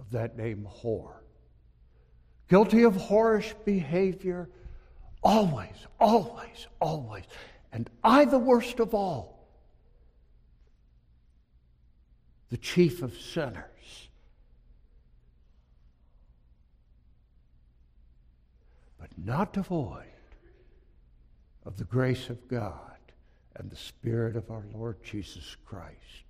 of 0.00 0.10
that 0.12 0.36
name, 0.36 0.66
whore. 0.82 1.12
Guilty 2.48 2.82
of 2.82 2.94
whorish 2.94 3.54
behavior, 3.64 4.48
always, 5.22 5.86
always, 6.00 6.66
always. 6.80 7.24
And 7.72 7.88
I, 8.02 8.24
the 8.24 8.38
worst 8.38 8.80
of 8.80 8.94
all, 8.94 9.46
the 12.48 12.56
chief 12.56 13.02
of 13.02 13.16
sinners. 13.16 14.08
But 18.98 19.10
not 19.16 19.52
devoid 19.52 20.06
of 21.64 21.76
the 21.76 21.84
grace 21.84 22.30
of 22.30 22.48
God 22.48 22.80
and 23.54 23.70
the 23.70 23.76
Spirit 23.76 24.34
of 24.34 24.50
our 24.50 24.64
Lord 24.74 24.96
Jesus 25.04 25.56
Christ. 25.64 26.29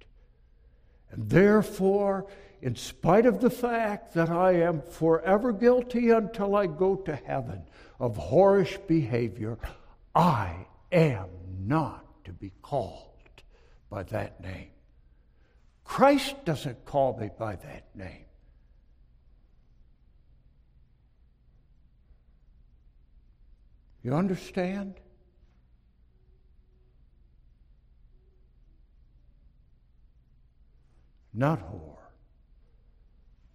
And 1.12 1.28
therefore, 1.28 2.26
in 2.62 2.76
spite 2.76 3.26
of 3.26 3.40
the 3.40 3.50
fact 3.50 4.14
that 4.14 4.30
I 4.30 4.52
am 4.62 4.82
forever 4.82 5.52
guilty 5.52 6.10
until 6.10 6.54
I 6.54 6.66
go 6.66 6.96
to 6.96 7.16
heaven 7.16 7.62
of 7.98 8.16
whorish 8.16 8.78
behavior, 8.86 9.58
I 10.14 10.66
am 10.92 11.28
not 11.66 12.24
to 12.24 12.32
be 12.32 12.52
called 12.62 13.06
by 13.88 14.02
that 14.04 14.40
name. 14.40 14.70
Christ 15.84 16.44
doesn't 16.44 16.84
call 16.84 17.18
me 17.18 17.30
by 17.36 17.56
that 17.56 17.84
name. 17.94 18.24
You 24.02 24.14
understand? 24.14 24.94
Not 31.32 31.60
whore, 31.60 31.96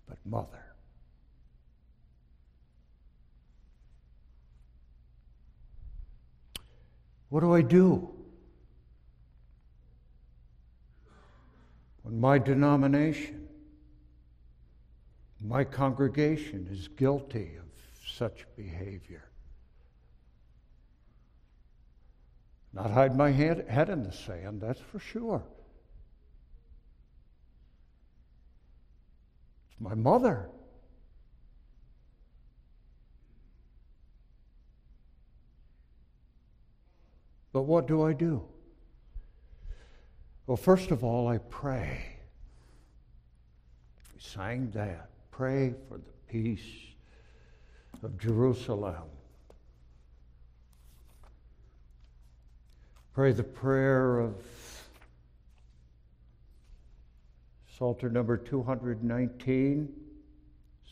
but 0.07 0.17
mother. 0.25 0.63
What 7.29 7.41
do 7.41 7.53
I 7.53 7.61
do? 7.61 8.09
When 12.03 12.19
my 12.19 12.37
denomination, 12.37 13.47
my 15.41 15.63
congregation 15.63 16.67
is 16.71 16.87
guilty 16.87 17.55
of 17.57 17.65
such 18.07 18.45
behavior. 18.55 19.25
Not 22.73 22.91
hide 22.91 23.17
my 23.17 23.31
head, 23.31 23.65
head 23.67 23.89
in 23.89 24.03
the 24.03 24.11
sand, 24.11 24.61
that's 24.61 24.79
for 24.79 24.99
sure. 24.99 25.43
It's 29.75 29.81
my 29.81 29.95
mother. 29.95 30.49
But 37.51 37.63
what 37.63 37.87
do 37.87 38.03
I 38.03 38.13
do? 38.13 38.43
Well, 40.47 40.57
first 40.57 40.91
of 40.91 41.03
all, 41.03 41.27
I 41.27 41.37
pray. 41.37 42.17
We 44.13 44.19
sang 44.19 44.71
that. 44.71 45.09
Pray 45.31 45.73
for 45.89 45.97
the 45.97 46.13
peace 46.29 46.61
of 48.03 48.17
Jerusalem. 48.17 49.09
Pray 53.13 53.31
the 53.31 53.43
prayer 53.43 54.19
of 54.19 54.35
Psalter 57.77 58.09
number 58.09 58.37
219, 58.37 59.93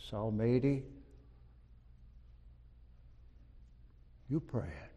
Psalm 0.09 0.41
80. 0.41 0.83
You 4.29 4.39
pray 4.41 4.67
it. 4.67 4.91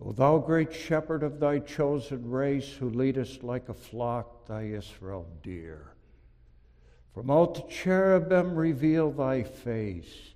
O 0.00 0.12
thou 0.12 0.38
great 0.38 0.72
shepherd 0.72 1.22
of 1.22 1.38
thy 1.38 1.58
chosen 1.58 2.30
race, 2.30 2.72
who 2.72 2.88
leadest 2.88 3.44
like 3.44 3.68
a 3.68 3.74
flock 3.74 4.46
thy 4.46 4.62
Israel 4.62 5.26
dear. 5.42 5.92
From 7.12 7.30
out 7.30 7.54
the 7.54 7.72
cherubim 7.72 8.54
reveal 8.54 9.10
thy 9.10 9.42
face. 9.42 10.32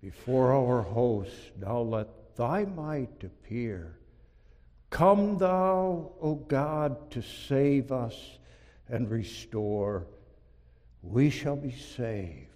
Before 0.00 0.52
our 0.52 0.80
host, 0.80 1.34
now 1.60 1.80
let 1.80 2.36
thy 2.36 2.64
might 2.64 3.22
appear. 3.22 3.99
Come 4.90 5.38
thou, 5.38 6.12
O 6.20 6.34
God, 6.34 7.10
to 7.12 7.22
save 7.22 7.92
us 7.92 8.38
and 8.88 9.10
restore. 9.10 10.06
We 11.02 11.30
shall 11.30 11.56
be 11.56 11.72
saved 11.72 12.48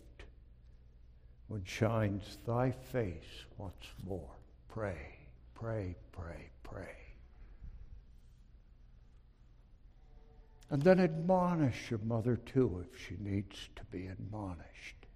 when 1.49 1.65
shines 1.65 2.39
thy 2.47 2.73
face 2.73 3.47
once 3.57 3.87
more. 4.05 4.37
Pray 4.69 5.15
pray, 5.65 5.97
pray, 6.13 6.51
pray. 6.63 6.97
And 10.69 10.83
then 10.83 11.01
admonish 11.01 11.91
your 11.91 12.01
mother 12.01 12.37
too 12.37 12.85
if 12.87 13.07
she 13.07 13.17
needs 13.19 13.57
to 13.77 13.85
be 13.91 14.09
admonished. 14.09 15.07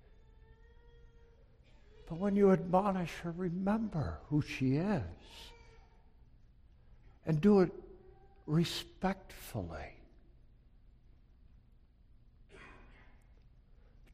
But 2.08 2.18
when 2.18 2.34
you 2.34 2.52
admonish 2.52 3.12
her, 3.22 3.32
remember 3.32 4.20
who 4.30 4.40
she 4.40 4.76
is. 4.76 5.02
And 7.28 7.40
do 7.40 7.60
it 7.60 7.70
respectfully. 8.46 9.94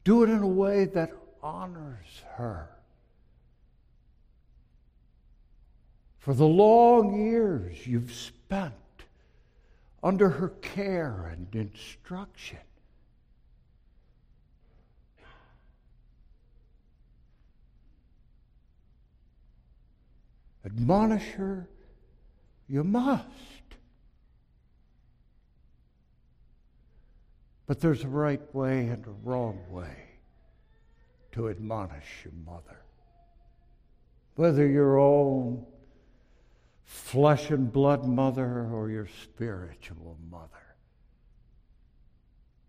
Do 0.03 0.21
it 0.21 0.29
in 0.29 0.43
a 0.43 0.47
way 0.47 0.85
that 0.85 1.11
honors 1.41 2.21
her. 2.35 2.69
for 6.25 6.33
the 6.33 6.43
long 6.43 7.13
years 7.23 7.85
you've 7.85 8.11
spent 8.11 8.73
under 10.01 10.27
her 10.27 10.49
care 10.49 11.31
and 11.31 11.53
instruction. 11.53 12.57
Admonish 20.65 21.27
her, 21.33 21.69
you 22.67 22.83
must. 22.83 23.25
But 27.67 27.79
there's 27.79 28.03
a 28.03 28.07
right 28.07 28.41
way 28.53 28.87
and 28.87 29.05
a 29.05 29.11
wrong 29.23 29.59
way 29.69 29.95
to 31.31 31.49
admonish 31.49 32.23
your 32.23 32.33
mother. 32.45 32.81
Whether 34.35 34.67
your 34.67 34.97
own 34.97 35.65
flesh 36.85 37.49
and 37.49 37.71
blood 37.71 38.05
mother 38.05 38.69
or 38.71 38.89
your 38.89 39.07
spiritual 39.23 40.17
mother. 40.29 40.47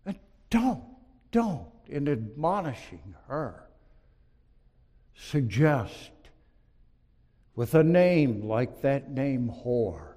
And 0.05 0.17
don't, 0.49 0.83
don't, 1.31 1.67
in 1.87 2.07
admonishing 2.07 3.15
her, 3.27 3.67
suggest 5.15 6.11
with 7.57 7.73
a 7.73 7.83
name 7.83 8.47
like 8.47 8.83
that 8.83 9.09
name 9.09 9.51
whore, 9.51 10.13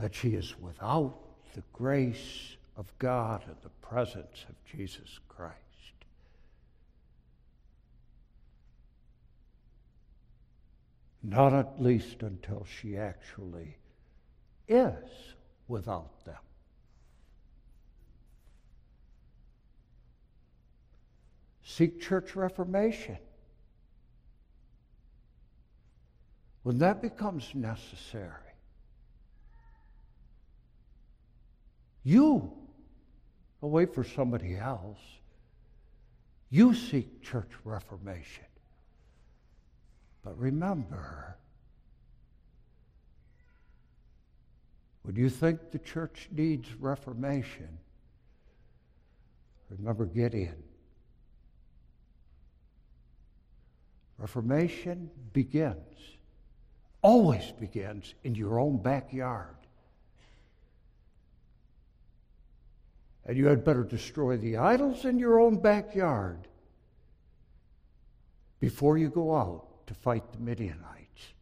that 0.00 0.14
she 0.14 0.30
is 0.30 0.58
without 0.58 1.14
the 1.54 1.62
grace 1.70 2.56
of 2.78 2.90
God 2.98 3.42
and 3.46 3.56
the 3.62 3.86
presence 3.86 4.46
of 4.48 4.54
Jesus 4.64 5.20
Christ. 5.28 5.54
Not 11.22 11.52
at 11.52 11.80
least 11.80 12.22
until 12.22 12.66
she 12.80 12.96
actually 12.96 13.76
is 14.66 15.34
without 15.68 16.24
them. 16.24 16.34
Seek 21.62 22.00
church 22.00 22.34
reformation. 22.34 23.18
When 26.62 26.78
that 26.78 27.02
becomes 27.02 27.54
necessary, 27.54 28.30
you 32.04 32.52
don't 33.60 33.70
wait 33.70 33.94
for 33.94 34.04
somebody 34.04 34.56
else. 34.56 34.98
You 36.50 36.74
seek 36.74 37.22
church 37.22 37.50
reformation. 37.64 38.44
But 40.22 40.38
remember, 40.38 41.36
when 45.02 45.16
you 45.16 45.28
think 45.28 45.70
the 45.72 45.78
church 45.78 46.28
needs 46.30 46.72
reformation, 46.74 47.78
remember 49.68 50.06
Gideon. 50.06 50.62
Reformation 54.18 55.10
begins, 55.32 56.18
always 57.02 57.52
begins, 57.58 58.14
in 58.24 58.34
your 58.34 58.58
own 58.58 58.78
backyard. 58.78 59.56
And 63.26 63.36
you 63.36 63.46
had 63.46 63.64
better 63.64 63.84
destroy 63.84 64.36
the 64.36 64.56
idols 64.56 65.04
in 65.04 65.18
your 65.18 65.40
own 65.40 65.60
backyard 65.60 66.48
before 68.60 68.96
you 68.96 69.08
go 69.08 69.36
out 69.36 69.86
to 69.88 69.94
fight 69.94 70.32
the 70.32 70.38
Midianites, 70.38 71.34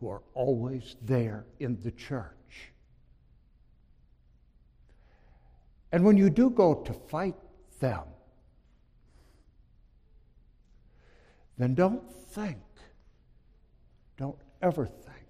who 0.00 0.08
are 0.08 0.22
always 0.34 0.96
there 1.02 1.44
in 1.60 1.80
the 1.82 1.92
church. 1.92 2.72
And 5.92 6.04
when 6.04 6.16
you 6.16 6.28
do 6.30 6.50
go 6.50 6.74
to 6.74 6.92
fight 6.92 7.36
them, 7.78 8.02
then 11.56 11.74
don't 11.74 12.02
think, 12.30 12.58
ever 14.64 14.86
think 14.86 15.26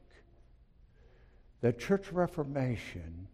that 1.60 1.78
church 1.78 2.12
reformation 2.12 3.26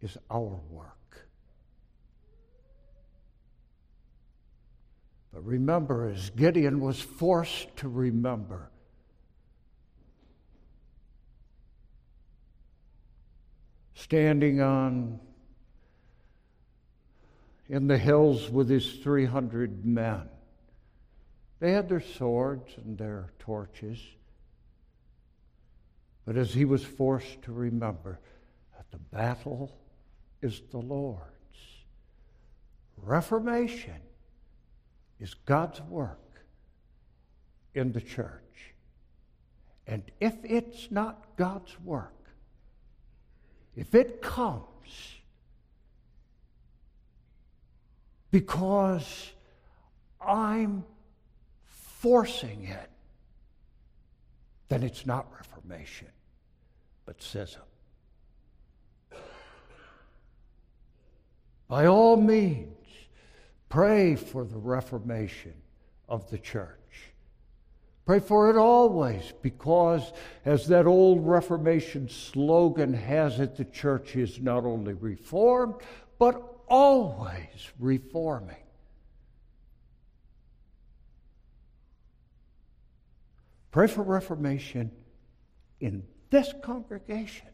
is 0.00 0.18
our 0.28 0.58
work. 0.68 1.28
But 5.32 5.44
remember, 5.44 6.08
as 6.08 6.30
Gideon 6.30 6.80
was 6.80 7.00
forced 7.00 7.76
to 7.76 7.88
remember, 7.88 8.68
standing 13.94 14.60
on 14.60 15.20
in 17.68 17.86
the 17.86 17.98
hills 17.98 18.50
with 18.50 18.68
his 18.68 18.94
300 18.94 19.86
men. 19.86 20.28
They 21.60 21.72
had 21.72 21.88
their 21.88 22.00
swords 22.00 22.72
and 22.78 22.96
their 22.96 23.32
torches. 23.38 24.00
But 26.24 26.36
as 26.36 26.52
he 26.52 26.64
was 26.64 26.82
forced 26.82 27.42
to 27.42 27.52
remember 27.52 28.18
that 28.76 28.90
the 28.90 28.98
battle 28.98 29.76
is 30.42 30.62
the 30.70 30.78
Lord's, 30.78 31.26
Reformation 32.96 34.00
is 35.18 35.34
God's 35.34 35.80
work 35.82 36.18
in 37.74 37.92
the 37.92 38.00
church. 38.00 38.74
And 39.86 40.02
if 40.20 40.34
it's 40.44 40.90
not 40.90 41.36
God's 41.36 41.78
work, 41.80 42.28
if 43.76 43.94
it 43.94 44.22
comes 44.22 44.64
because 48.30 49.32
I'm 50.20 50.84
forcing 52.00 52.64
it, 52.64 52.88
then 54.68 54.82
it's 54.82 55.04
not 55.04 55.26
Reformation, 55.36 56.08
but 57.04 57.22
schism. 57.22 57.60
By 61.68 61.86
all 61.86 62.16
means, 62.16 62.74
pray 63.68 64.16
for 64.16 64.46
the 64.46 64.56
reformation 64.56 65.52
of 66.08 66.30
the 66.30 66.38
church. 66.38 66.78
Pray 68.06 68.20
for 68.20 68.48
it 68.48 68.56
always, 68.56 69.34
because 69.42 70.14
as 70.46 70.66
that 70.68 70.86
old 70.86 71.26
Reformation 71.26 72.08
slogan 72.08 72.94
has 72.94 73.40
it, 73.40 73.56
the 73.56 73.66
church 73.66 74.16
is 74.16 74.40
not 74.40 74.64
only 74.64 74.94
reformed, 74.94 75.74
but 76.18 76.42
always 76.66 77.70
reforming. 77.78 78.56
Pray 83.70 83.86
for 83.86 84.02
reformation 84.02 84.90
in 85.80 86.02
this 86.30 86.52
congregation 86.62 87.48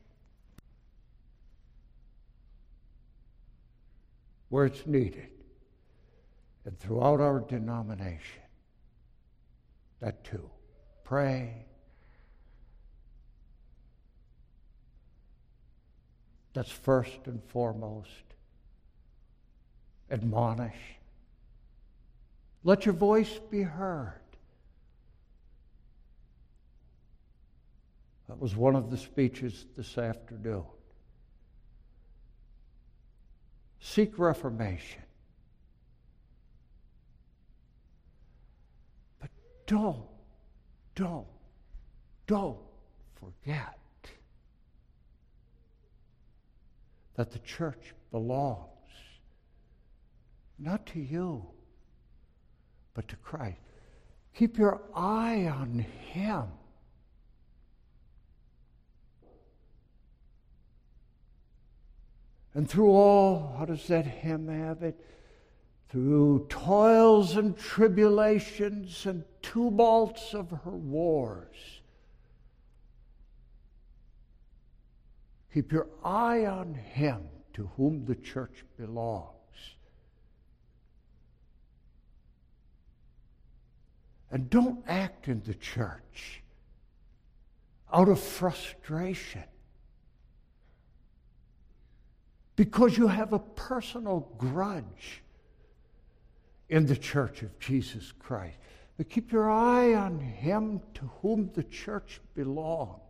where 4.49 4.65
it's 4.65 4.87
needed 4.87 5.29
and 6.65 6.79
throughout 6.79 7.21
our 7.21 7.41
denomination. 7.41 8.43
That 10.01 10.25
too. 10.25 10.51
Pray. 11.05 11.67
That's 16.55 16.71
first 16.71 17.19
and 17.27 17.43
foremost 17.45 18.11
admonish. 20.11 20.77
Let 22.65 22.87
your 22.87 22.95
voice 22.95 23.39
be 23.51 23.63
heard. 23.63 24.21
That 28.29 28.41
was 28.41 28.57
one 28.57 28.75
of 28.75 28.91
the 28.91 28.97
speeches 28.97 29.67
this 29.77 29.99
afternoon. 29.99 30.65
Seek 33.81 34.19
reformation. 34.19 35.03
But 39.21 39.31
don't, 39.67 40.07
don't, 40.97 41.27
don't 42.27 42.59
forget 43.15 43.79
that 47.15 47.31
the 47.31 47.39
church 47.41 47.95
belongs 48.11 48.67
not 50.59 50.87
to 50.87 51.01
you, 51.01 51.47
but 52.95 53.07
to 53.09 53.17
Christ. 53.17 53.61
Keep 54.35 54.59
your 54.59 54.83
eye 54.95 55.47
on 55.47 55.79
Him. 56.11 56.45
And 62.57 62.67
through 62.67 62.89
all, 62.89 63.55
how 63.59 63.67
does 63.67 63.87
that 63.89 64.07
hymn 64.07 64.49
have 64.49 64.83
it? 64.83 64.99
Through 65.91 66.47
toils 66.49 67.37
and 67.37 67.55
tribulations 67.55 69.05
and 69.05 69.25
tumults 69.43 70.33
of 70.33 70.51
her 70.65 70.71
wars. 70.71 71.83
Keep 75.53 75.71
your 75.71 75.87
eye 76.03 76.47
on 76.47 76.73
Him 76.73 77.29
to 77.53 77.71
whom 77.77 78.07
the 78.07 78.15
church 78.15 78.65
belongs. 78.79 79.35
And 84.31 84.49
don't 84.49 84.83
act 84.89 85.29
in 85.29 85.43
the 85.43 85.55
church 85.55 86.43
out 87.93 88.09
of 88.09 88.19
frustration 88.19 89.45
because 92.57 92.97
you 92.97 93.07
have 93.07 93.35
a 93.35 93.39
personal 93.39 94.33
grudge 94.39 95.23
in 96.69 96.87
the 96.87 96.97
church 96.97 97.43
of 97.43 97.59
Jesus 97.59 98.13
Christ. 98.19 98.57
But 98.97 99.11
keep 99.11 99.31
your 99.31 99.51
eye 99.51 99.95
on 99.95 100.19
him 100.19 100.81
to 100.95 101.11
whom 101.21 101.51
the 101.55 101.63
church 101.63 102.21
belongs. 102.35 103.01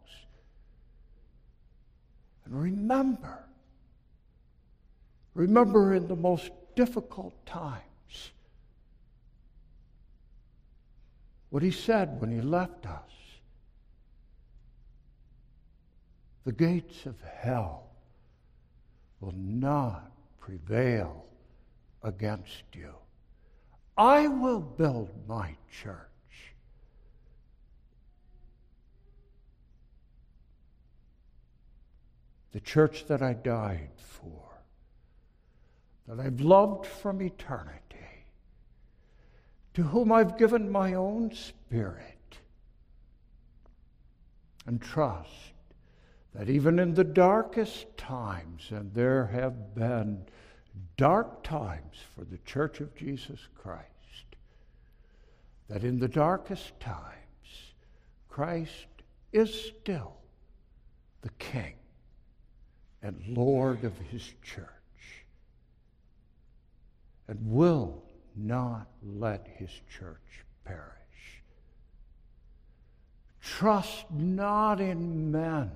And 2.44 2.60
remember, 2.60 3.44
remember 5.34 5.94
in 5.94 6.08
the 6.08 6.16
most 6.16 6.50
difficult 6.74 7.46
times 7.46 7.82
what 11.50 11.62
he 11.62 11.70
said 11.70 12.20
when 12.20 12.30
he 12.30 12.40
left 12.40 12.84
us. 12.86 13.02
The 16.44 16.52
gates 16.52 17.06
of 17.06 17.16
hell 17.20 17.85
will 19.26 19.34
not 19.36 20.12
prevail 20.38 21.24
against 22.04 22.62
you. 22.72 22.94
I 23.98 24.28
will 24.28 24.60
build 24.60 25.10
my 25.26 25.56
church. 25.68 26.54
The 32.52 32.60
church 32.60 33.06
that 33.08 33.20
I 33.20 33.32
died 33.32 33.90
for, 33.96 34.62
that 36.06 36.24
I've 36.24 36.40
loved 36.40 36.86
from 36.86 37.20
eternity, 37.20 37.80
to 39.74 39.82
whom 39.82 40.12
I've 40.12 40.38
given 40.38 40.70
my 40.70 40.94
own 40.94 41.34
spirit, 41.34 42.38
and 44.66 44.80
trust 44.80 45.55
that 46.36 46.50
even 46.50 46.78
in 46.78 46.92
the 46.92 47.04
darkest 47.04 47.96
times, 47.96 48.68
and 48.70 48.92
there 48.92 49.26
have 49.26 49.74
been 49.74 50.22
dark 50.98 51.42
times 51.42 51.96
for 52.14 52.24
the 52.24 52.36
Church 52.44 52.80
of 52.80 52.94
Jesus 52.94 53.40
Christ, 53.54 53.86
that 55.68 55.82
in 55.82 55.98
the 55.98 56.08
darkest 56.08 56.78
times, 56.78 57.72
Christ 58.28 58.86
is 59.32 59.52
still 59.52 60.12
the 61.22 61.30
King 61.38 61.72
and 63.02 63.22
Lord 63.28 63.84
of 63.84 63.96
his 64.10 64.34
church 64.42 64.66
and 67.28 67.38
will 67.42 68.02
not 68.36 68.88
let 69.02 69.46
his 69.56 69.70
church 69.90 70.44
perish. 70.64 70.82
Trust 73.40 74.04
not 74.10 74.80
in 74.82 75.30
men, 75.30 75.70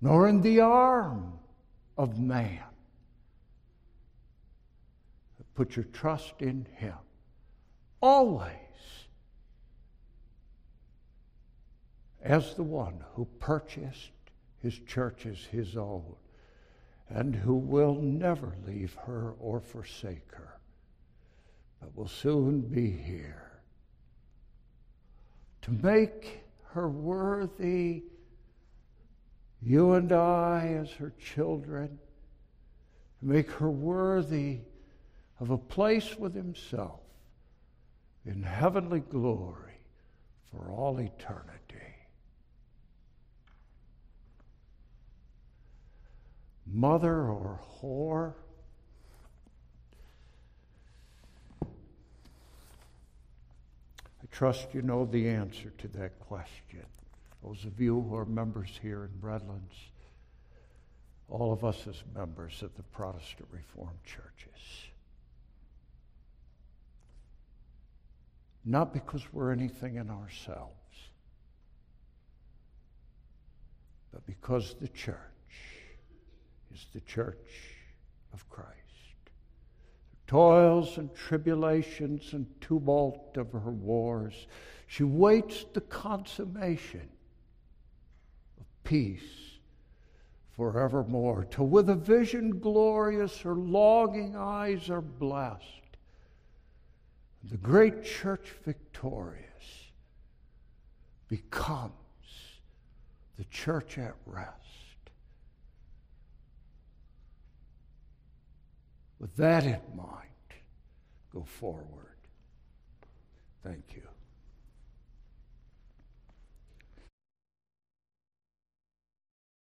nor 0.00 0.28
in 0.28 0.42
the 0.42 0.60
arm 0.60 1.38
of 1.96 2.18
man. 2.18 2.62
Put 5.56 5.74
your 5.74 5.86
trust 5.86 6.34
in 6.40 6.66
Him. 6.76 6.94
Always. 8.02 8.52
As 12.22 12.54
the 12.54 12.62
one 12.62 13.02
who 13.14 13.24
purchased 13.40 14.10
His 14.62 14.78
church 14.80 15.24
as 15.24 15.38
His 15.38 15.76
own 15.76 16.14
and 17.08 17.34
who 17.34 17.54
will 17.54 17.94
never 17.94 18.52
leave 18.66 18.94
her 19.06 19.34
or 19.40 19.60
forsake 19.60 20.30
her, 20.32 20.58
but 21.80 21.96
will 21.96 22.08
soon 22.08 22.60
be 22.60 22.90
here 22.90 23.52
to 25.62 25.70
make 25.70 26.40
her 26.72 26.88
worthy 26.88 28.02
you 29.62 29.92
and 29.92 30.12
I, 30.12 30.78
as 30.80 30.90
her 30.92 31.12
children, 31.18 31.98
make 33.22 33.50
her 33.52 33.70
worthy 33.70 34.60
of 35.40 35.50
a 35.50 35.58
place 35.58 36.16
with 36.16 36.34
Himself 36.34 37.00
in 38.24 38.42
heavenly 38.42 39.00
glory 39.00 39.80
for 40.50 40.70
all 40.70 40.98
eternity. 40.98 41.52
Mother 46.66 47.28
or 47.28 47.60
whore, 47.80 48.34
I 51.62 51.66
trust 54.30 54.74
you 54.74 54.82
know 54.82 55.04
the 55.04 55.28
answer 55.28 55.72
to 55.78 55.88
that 55.88 56.18
question 56.20 56.84
those 57.42 57.64
of 57.64 57.80
you 57.80 58.00
who 58.00 58.16
are 58.16 58.24
members 58.24 58.78
here 58.82 59.04
in 59.04 59.20
Redlands, 59.20 59.74
all 61.28 61.52
of 61.52 61.64
us 61.64 61.86
as 61.88 62.02
members 62.14 62.62
of 62.62 62.74
the 62.76 62.82
Protestant 62.82 63.48
Reformed 63.50 64.02
churches. 64.04 64.62
Not 68.64 68.92
because 68.92 69.22
we're 69.32 69.52
anything 69.52 69.96
in 69.96 70.10
ourselves, 70.10 70.72
but 74.12 74.26
because 74.26 74.74
the 74.80 74.88
church 74.88 75.16
is 76.74 76.86
the 76.92 77.00
church 77.00 77.36
of 78.32 78.48
Christ. 78.50 78.72
The 80.10 80.32
toils 80.32 80.98
and 80.98 81.14
tribulations 81.14 82.32
and 82.32 82.46
tumult 82.60 83.36
of 83.36 83.52
her 83.52 83.70
wars, 83.70 84.46
she 84.88 85.04
waits 85.04 85.64
the 85.74 85.80
consummation 85.80 87.08
peace 88.86 89.20
forevermore. 90.56 91.46
Till 91.50 91.66
with 91.66 91.90
a 91.90 91.94
vision 91.94 92.58
glorious 92.58 93.40
her 93.40 93.54
longing 93.54 94.34
eyes 94.34 94.88
are 94.88 95.02
blessed. 95.02 95.62
The 97.44 97.58
great 97.58 98.02
church 98.02 98.54
victorious 98.64 99.44
becomes 101.28 101.92
the 103.36 103.44
church 103.44 103.98
at 103.98 104.14
rest. 104.24 104.50
With 109.18 109.36
that 109.36 109.64
in 109.64 109.80
mind, 109.94 110.10
go 111.32 111.44
forward. 111.44 111.86
Thank 113.62 113.84
you. 113.94 114.02